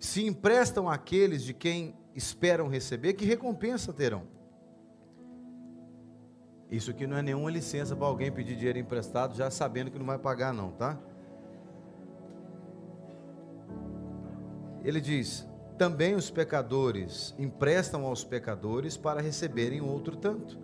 se 0.00 0.24
emprestam 0.24 0.88
àqueles 0.88 1.44
de 1.44 1.52
quem 1.52 1.94
esperam 2.14 2.68
receber, 2.68 3.14
que 3.14 3.24
recompensa 3.24 3.92
terão? 3.92 4.22
Isso 6.70 6.90
aqui 6.90 7.06
não 7.06 7.16
é 7.16 7.22
nenhuma 7.22 7.50
licença 7.50 7.96
para 7.96 8.06
alguém 8.06 8.30
pedir 8.30 8.56
dinheiro 8.56 8.78
emprestado 8.78 9.34
já 9.34 9.50
sabendo 9.50 9.90
que 9.90 9.98
não 9.98 10.06
vai 10.06 10.18
pagar, 10.18 10.52
não, 10.52 10.70
tá? 10.70 10.98
Ele 14.84 15.00
diz: 15.00 15.46
também 15.76 16.14
os 16.14 16.30
pecadores 16.30 17.34
emprestam 17.38 18.04
aos 18.04 18.22
pecadores 18.22 18.96
para 18.96 19.20
receberem 19.20 19.80
outro 19.80 20.16
tanto. 20.16 20.58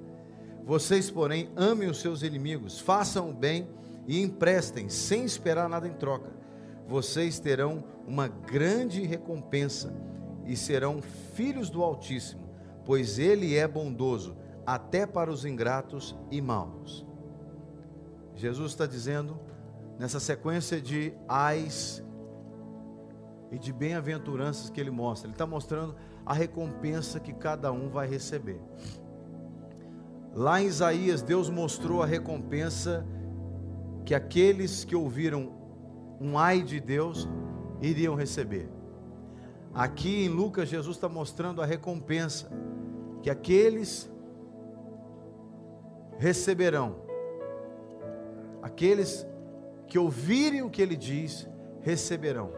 Vocês, 0.65 1.11
porém, 1.11 1.51
amem 1.57 1.89
os 1.89 2.01
seus 2.01 2.23
inimigos, 2.23 2.79
façam 2.79 3.31
o 3.31 3.35
bem 3.35 3.69
e 4.07 4.23
emprestem, 4.23 4.89
sem 4.89 5.25
esperar 5.25 5.69
nada 5.69 5.89
em 5.89 5.93
troca 5.93 6.37
vocês 6.87 7.39
terão 7.39 7.85
uma 8.07 8.29
grande 8.29 9.03
recompensa 9.03 9.93
e 10.47 10.57
serão 10.57 11.03
filhos 11.35 11.69
do 11.69 11.83
Altíssimo, 11.83 12.49
pois 12.85 13.19
Ele 13.19 13.57
é 13.57 13.67
bondoso 13.67 14.37
até 14.65 15.07
para 15.07 15.31
os 15.31 15.45
ingratos 15.45 16.17
e 16.31 16.41
maus. 16.41 17.05
Jesus 18.35 18.73
está 18.73 18.87
dizendo, 18.87 19.39
nessa 19.99 20.21
sequência 20.21 20.81
de 20.81 21.13
ais 21.29 22.05
e 23.51 23.59
de 23.59 23.73
bem-aventuranças 23.73 24.71
que 24.71 24.81
Ele 24.81 24.91
mostra, 24.91 25.27
Ele 25.27 25.35
está 25.35 25.47
mostrando 25.47 25.95
a 26.25 26.33
recompensa 26.33 27.21
que 27.21 27.33
cada 27.33 27.73
um 27.73 27.89
vai 27.89 28.09
receber. 28.09 28.61
Lá 30.35 30.61
em 30.61 30.67
Isaías, 30.67 31.23
Deus 31.23 31.49
mostrou 31.49 32.03
a 32.03 32.07
recompensa 32.07 33.07
que 34.05 34.15
aqueles 34.15 34.85
que 34.85 34.95
ouviram 34.95 35.57
um 36.21 36.39
ai 36.39 36.63
de 36.63 36.81
Deus, 36.81 37.29
iriam 37.81 38.15
receber. 38.15 38.69
Aqui 39.77 40.25
em 40.25 40.29
Lucas, 40.31 40.71
Jesus 40.71 40.97
está 40.97 41.07
mostrando 41.07 41.61
a 41.61 41.67
recompensa 41.67 42.51
que 43.23 43.29
aqueles 43.29 44.11
receberão. 46.17 46.97
Aqueles 48.63 49.27
que 49.87 49.99
ouvirem 49.99 50.63
o 50.63 50.71
que 50.71 50.81
ele 50.81 50.97
diz, 50.97 51.47
receberão. 51.83 52.51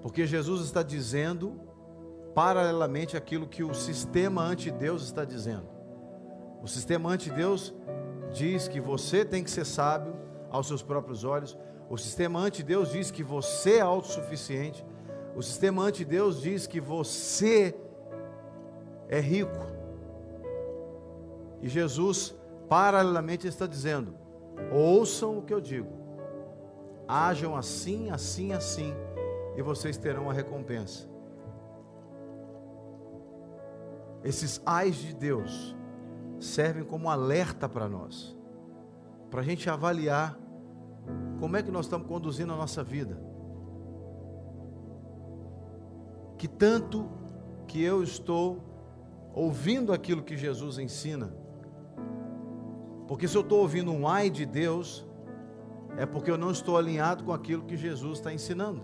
Porque 0.00 0.26
Jesus 0.26 0.64
está 0.64 0.82
dizendo 0.82 1.60
paralelamente 2.34 3.14
aquilo 3.14 3.46
que 3.46 3.62
o 3.62 3.74
sistema 3.74 4.42
anti-Deus 4.42 5.02
está 5.02 5.22
dizendo. 5.22 5.68
O 6.62 6.66
sistema 6.66 7.10
anti-Deus 7.10 7.74
diz 8.32 8.68
que 8.68 8.80
você 8.80 9.22
tem 9.22 9.44
que 9.44 9.50
ser 9.50 9.66
sábio, 9.66 10.14
aos 10.50 10.66
seus 10.66 10.82
próprios 10.82 11.24
olhos. 11.24 11.58
O 11.90 11.98
sistema 11.98 12.40
anti-Deus 12.40 12.90
diz 12.90 13.10
que 13.10 13.22
você 13.22 13.76
é 13.76 13.80
autossuficiente. 13.82 14.82
O 15.36 15.42
sistema 15.42 15.82
anti-Deus 15.82 16.40
diz 16.40 16.66
que 16.66 16.80
você 16.80 17.74
é 19.08 19.20
rico. 19.20 19.66
E 21.60 21.68
Jesus, 21.68 22.34
paralelamente, 22.68 23.46
está 23.46 23.66
dizendo: 23.66 24.14
ouçam 24.72 25.38
o 25.38 25.42
que 25.42 25.52
eu 25.52 25.60
digo, 25.60 26.04
Hajam 27.06 27.54
assim, 27.54 28.10
assim, 28.10 28.52
assim, 28.52 28.94
e 29.56 29.62
vocês 29.62 29.96
terão 29.96 30.30
a 30.30 30.32
recompensa. 30.32 31.06
Esses 34.22 34.60
ais 34.64 34.96
de 34.96 35.14
Deus 35.14 35.76
servem 36.40 36.82
como 36.82 37.10
alerta 37.10 37.68
para 37.68 37.88
nós, 37.88 38.34
para 39.30 39.40
a 39.40 39.44
gente 39.44 39.68
avaliar 39.68 40.38
como 41.38 41.56
é 41.56 41.62
que 41.62 41.70
nós 41.70 41.84
estamos 41.84 42.06
conduzindo 42.06 42.52
a 42.54 42.56
nossa 42.56 42.82
vida. 42.82 43.20
Que 46.36 46.48
tanto 46.48 47.08
que 47.66 47.82
eu 47.82 48.02
estou 48.02 48.62
ouvindo 49.34 49.92
aquilo 49.92 50.22
que 50.22 50.36
Jesus 50.36 50.78
ensina. 50.78 51.34
Porque 53.08 53.28
se 53.28 53.36
eu 53.36 53.42
estou 53.42 53.60
ouvindo 53.60 53.90
um 53.90 54.08
ai 54.08 54.30
de 54.30 54.46
Deus, 54.46 55.06
é 55.96 56.06
porque 56.06 56.30
eu 56.30 56.38
não 56.38 56.50
estou 56.50 56.76
alinhado 56.76 57.24
com 57.24 57.32
aquilo 57.32 57.64
que 57.64 57.76
Jesus 57.76 58.18
está 58.18 58.32
ensinando. 58.32 58.82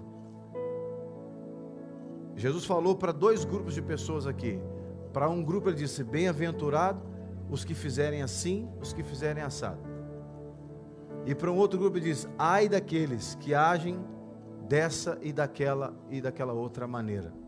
Jesus 2.37 2.65
falou 2.65 2.97
para 2.97 3.13
dois 3.13 3.45
grupos 3.45 3.75
de 3.75 3.83
pessoas 3.83 4.27
aqui. 4.27 4.61
Para 5.13 5.29
um 5.29 5.43
grupo 5.43 5.69
ele 5.69 5.77
disse: 5.77 6.03
Bem-aventurado 6.05 7.01
os 7.51 7.65
que 7.65 7.75
fizerem 7.75 8.23
assim, 8.23 8.69
os 8.81 8.93
que 8.93 9.03
fizerem 9.03 9.43
assado. 9.43 9.81
E 11.27 11.35
para 11.35 11.51
um 11.51 11.57
outro 11.57 11.79
grupo 11.79 11.97
ele 11.97 12.07
diz: 12.07 12.29
Ai 12.39 12.69
daqueles 12.69 13.35
que 13.37 13.55
agem 13.55 13.99
dessa 14.69 15.19
e 15.21 15.33
daquela 15.33 15.95
e 16.09 16.21
daquela 16.21 16.53
outra 16.53 16.87
maneira. 16.87 17.39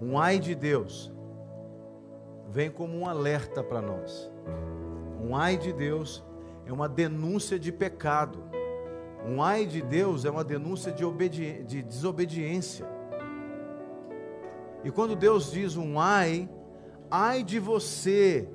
Um 0.00 0.18
ai 0.18 0.38
de 0.38 0.54
Deus 0.54 1.12
vem 2.48 2.70
como 2.70 2.96
um 2.96 3.06
alerta 3.06 3.62
para 3.62 3.82
nós. 3.82 4.30
Um 5.20 5.36
ai 5.36 5.58
de 5.58 5.72
Deus 5.72 6.24
é 6.64 6.72
uma 6.72 6.88
denúncia 6.88 7.58
de 7.58 7.70
pecado. 7.70 8.42
Um 9.28 9.42
ai 9.42 9.66
de 9.66 9.82
Deus 9.82 10.24
é 10.24 10.30
uma 10.30 10.42
denúncia 10.42 10.90
de, 10.90 11.62
de 11.64 11.82
desobediência. 11.82 12.88
E 14.82 14.90
quando 14.90 15.14
Deus 15.14 15.52
diz 15.52 15.76
um 15.76 16.00
ai, 16.00 16.48
ai 17.10 17.44
de 17.44 17.58
você 17.58 18.48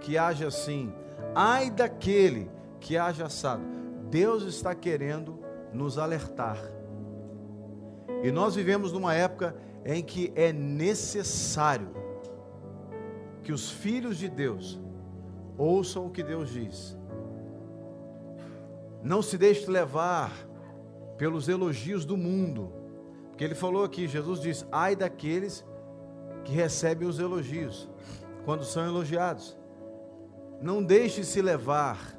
que 0.00 0.16
age 0.16 0.44
assim, 0.44 0.92
ai 1.34 1.68
daquele 1.68 2.48
que 2.78 2.96
age 2.96 3.22
assado. 3.22 3.64
Deus 4.08 4.44
está 4.44 4.74
querendo 4.74 5.40
nos 5.72 5.98
alertar. 5.98 6.58
E 8.22 8.30
nós 8.30 8.54
vivemos 8.54 8.92
numa 8.92 9.14
época 9.14 9.56
em 9.84 10.02
que 10.02 10.32
é 10.36 10.52
necessário 10.52 11.90
que 13.42 13.52
os 13.52 13.70
filhos 13.70 14.16
de 14.16 14.28
Deus 14.28 14.80
ouçam 15.58 16.06
o 16.06 16.10
que 16.10 16.22
Deus 16.22 16.50
diz. 16.50 16.96
Não 19.02 19.20
se 19.20 19.36
deixe 19.36 19.68
levar 19.68 20.32
pelos 21.18 21.48
elogios 21.48 22.04
do 22.04 22.16
mundo, 22.16 22.72
porque 23.28 23.42
ele 23.42 23.54
falou 23.54 23.84
aqui, 23.84 24.06
Jesus 24.06 24.40
diz: 24.40 24.64
ai 24.70 24.94
daqueles 24.94 25.64
que 26.44 26.52
recebem 26.52 27.08
os 27.08 27.18
elogios, 27.18 27.88
quando 28.44 28.64
são 28.64 28.86
elogiados. 28.86 29.58
Não 30.60 30.82
deixe 30.82 31.24
se 31.24 31.42
levar 31.42 32.16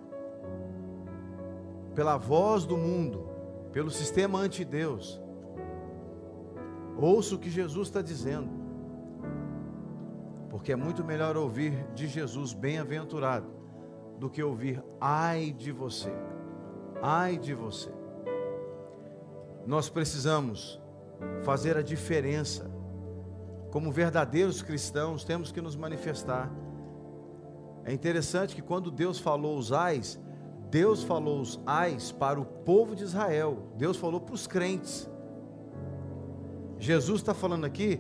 pela 1.96 2.18
voz 2.18 2.66
do 2.66 2.76
mundo, 2.76 3.30
pelo 3.72 3.90
sistema 3.90 4.40
anti-Deus. 4.40 5.23
Ouça 6.98 7.36
o 7.36 7.40
que 7.40 7.50
Jesus 7.50 7.88
está 7.88 8.02
dizendo, 8.02 8.50
porque 10.50 10.72
é 10.72 10.76
muito 10.76 11.04
melhor 11.04 11.36
ouvir 11.36 11.86
de 11.96 12.08
Jesus 12.08 12.54
bem-aventurado 12.54 13.48
do 14.20 14.30
que 14.30 14.44
ouvir 14.44 14.84
ai 15.02 15.52
de 15.52 15.72
você, 15.72 16.14
ai 17.02 17.38
de 17.38 17.54
você. 17.54 17.92
Nós 19.66 19.90
precisamos 19.90 20.80
fazer 21.44 21.78
a 21.78 21.82
diferença 21.82 22.70
como 23.72 23.92
verdadeiros 23.92 24.62
cristãos, 24.62 25.24
temos 25.24 25.52
que 25.52 25.60
nos 25.60 25.76
manifestar. 25.76 26.52
É 27.84 27.92
interessante 27.92 28.56
que 28.56 28.62
quando 28.62 28.92
Deus 28.92 29.18
falou 29.18 29.58
os 29.58 29.72
ais, 29.72 30.20
Deus 30.70 31.04
falou 31.04 31.42
os 31.42 31.60
ais 31.66 32.12
para 32.12 32.40
o 32.40 32.46
povo 32.46 32.96
de 32.96 33.04
Israel, 33.04 33.74
Deus 33.76 33.98
falou 33.98 34.22
para 34.22 34.36
os 34.36 34.46
crentes. 34.46 35.10
Jesus 36.84 37.22
está 37.22 37.34
falando 37.34 37.66
aqui 37.66 38.00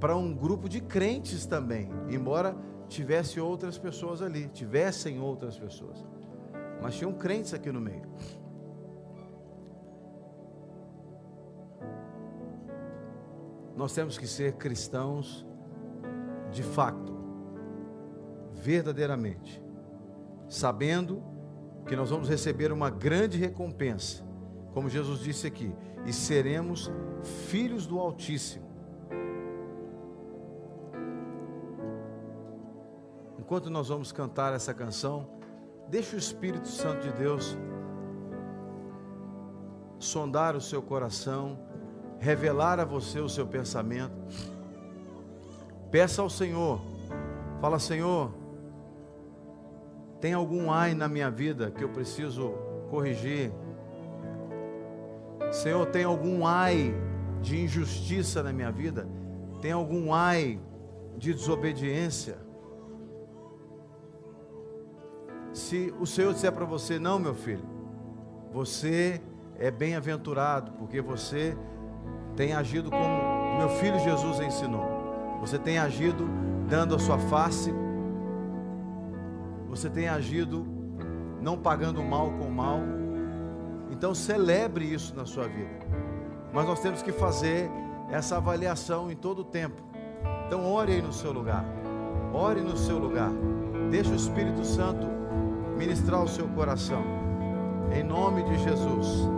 para 0.00 0.16
um 0.16 0.34
grupo 0.34 0.68
de 0.68 0.80
crentes 0.80 1.46
também, 1.46 1.88
embora 2.10 2.56
tivesse 2.88 3.40
outras 3.40 3.78
pessoas 3.78 4.22
ali, 4.22 4.48
tivessem 4.48 5.20
outras 5.20 5.58
pessoas, 5.58 6.04
mas 6.82 6.96
tinham 6.96 7.12
crentes 7.12 7.54
aqui 7.54 7.70
no 7.70 7.80
meio. 7.80 8.06
nós 13.76 13.92
temos 13.92 14.16
que 14.16 14.26
ser 14.26 14.54
cristãos 14.54 15.46
de 16.50 16.62
fato, 16.62 17.14
verdadeiramente, 18.54 19.62
sabendo 20.48 21.22
que 21.86 21.94
nós 21.94 22.08
vamos 22.08 22.28
receber 22.28 22.72
uma 22.72 22.88
grande 22.88 23.36
recompensa, 23.36 24.24
como 24.76 24.90
Jesus 24.90 25.20
disse 25.20 25.46
aqui, 25.46 25.74
e 26.04 26.12
seremos 26.12 26.92
filhos 27.48 27.86
do 27.86 27.98
Altíssimo. 27.98 28.66
Enquanto 33.38 33.70
nós 33.70 33.88
vamos 33.88 34.12
cantar 34.12 34.52
essa 34.52 34.74
canção, 34.74 35.30
deixe 35.88 36.14
o 36.14 36.18
Espírito 36.18 36.68
Santo 36.68 37.08
de 37.08 37.12
Deus 37.14 37.56
sondar 39.98 40.54
o 40.54 40.60
seu 40.60 40.82
coração 40.82 41.58
revelar 42.18 42.78
a 42.78 42.84
você 42.84 43.18
o 43.18 43.30
seu 43.30 43.46
pensamento. 43.46 44.14
Peça 45.90 46.20
ao 46.20 46.28
Senhor, 46.28 46.82
fala: 47.62 47.78
Senhor, 47.78 48.30
tem 50.20 50.34
algum 50.34 50.70
ai 50.70 50.92
na 50.92 51.08
minha 51.08 51.30
vida 51.30 51.70
que 51.70 51.82
eu 51.82 51.88
preciso 51.88 52.50
corrigir? 52.90 53.50
Senhor, 55.56 55.86
tem 55.86 56.04
algum 56.04 56.46
ai 56.46 56.94
de 57.40 57.58
injustiça 57.58 58.42
na 58.42 58.52
minha 58.52 58.70
vida? 58.70 59.08
Tem 59.62 59.72
algum 59.72 60.12
ai 60.12 60.60
de 61.16 61.32
desobediência? 61.32 62.36
Se 65.54 65.94
o 65.98 66.04
Senhor 66.04 66.34
disser 66.34 66.52
para 66.52 66.66
você, 66.66 66.98
não, 66.98 67.18
meu 67.18 67.34
filho, 67.34 67.64
você 68.52 69.18
é 69.58 69.70
bem-aventurado, 69.70 70.72
porque 70.72 71.00
você 71.00 71.56
tem 72.36 72.52
agido 72.52 72.90
como 72.90 73.56
meu 73.56 73.70
filho 73.70 73.98
Jesus 74.00 74.38
ensinou. 74.40 74.84
Você 75.40 75.58
tem 75.58 75.78
agido 75.78 76.28
dando 76.68 76.94
a 76.94 76.98
sua 76.98 77.18
face. 77.18 77.72
Você 79.70 79.88
tem 79.88 80.06
agido 80.06 80.66
não 81.40 81.56
pagando 81.56 82.02
mal 82.02 82.30
com 82.32 82.50
mal. 82.50 82.80
Então 83.90 84.14
celebre 84.14 84.84
isso 84.84 85.14
na 85.14 85.24
sua 85.24 85.46
vida. 85.46 85.86
Mas 86.52 86.66
nós 86.66 86.80
temos 86.80 87.02
que 87.02 87.12
fazer 87.12 87.70
essa 88.10 88.36
avaliação 88.36 89.10
em 89.10 89.16
todo 89.16 89.40
o 89.40 89.44
tempo. 89.44 89.82
Então 90.46 90.72
ore 90.72 90.92
aí 90.92 91.02
no 91.02 91.12
seu 91.12 91.32
lugar. 91.32 91.64
Ore 92.32 92.60
no 92.60 92.76
seu 92.76 92.98
lugar. 92.98 93.30
Deixe 93.90 94.10
o 94.10 94.16
Espírito 94.16 94.64
Santo 94.64 95.06
ministrar 95.76 96.22
o 96.22 96.28
seu 96.28 96.46
coração. 96.48 97.02
Em 97.92 98.02
nome 98.02 98.42
de 98.44 98.58
Jesus. 98.58 99.28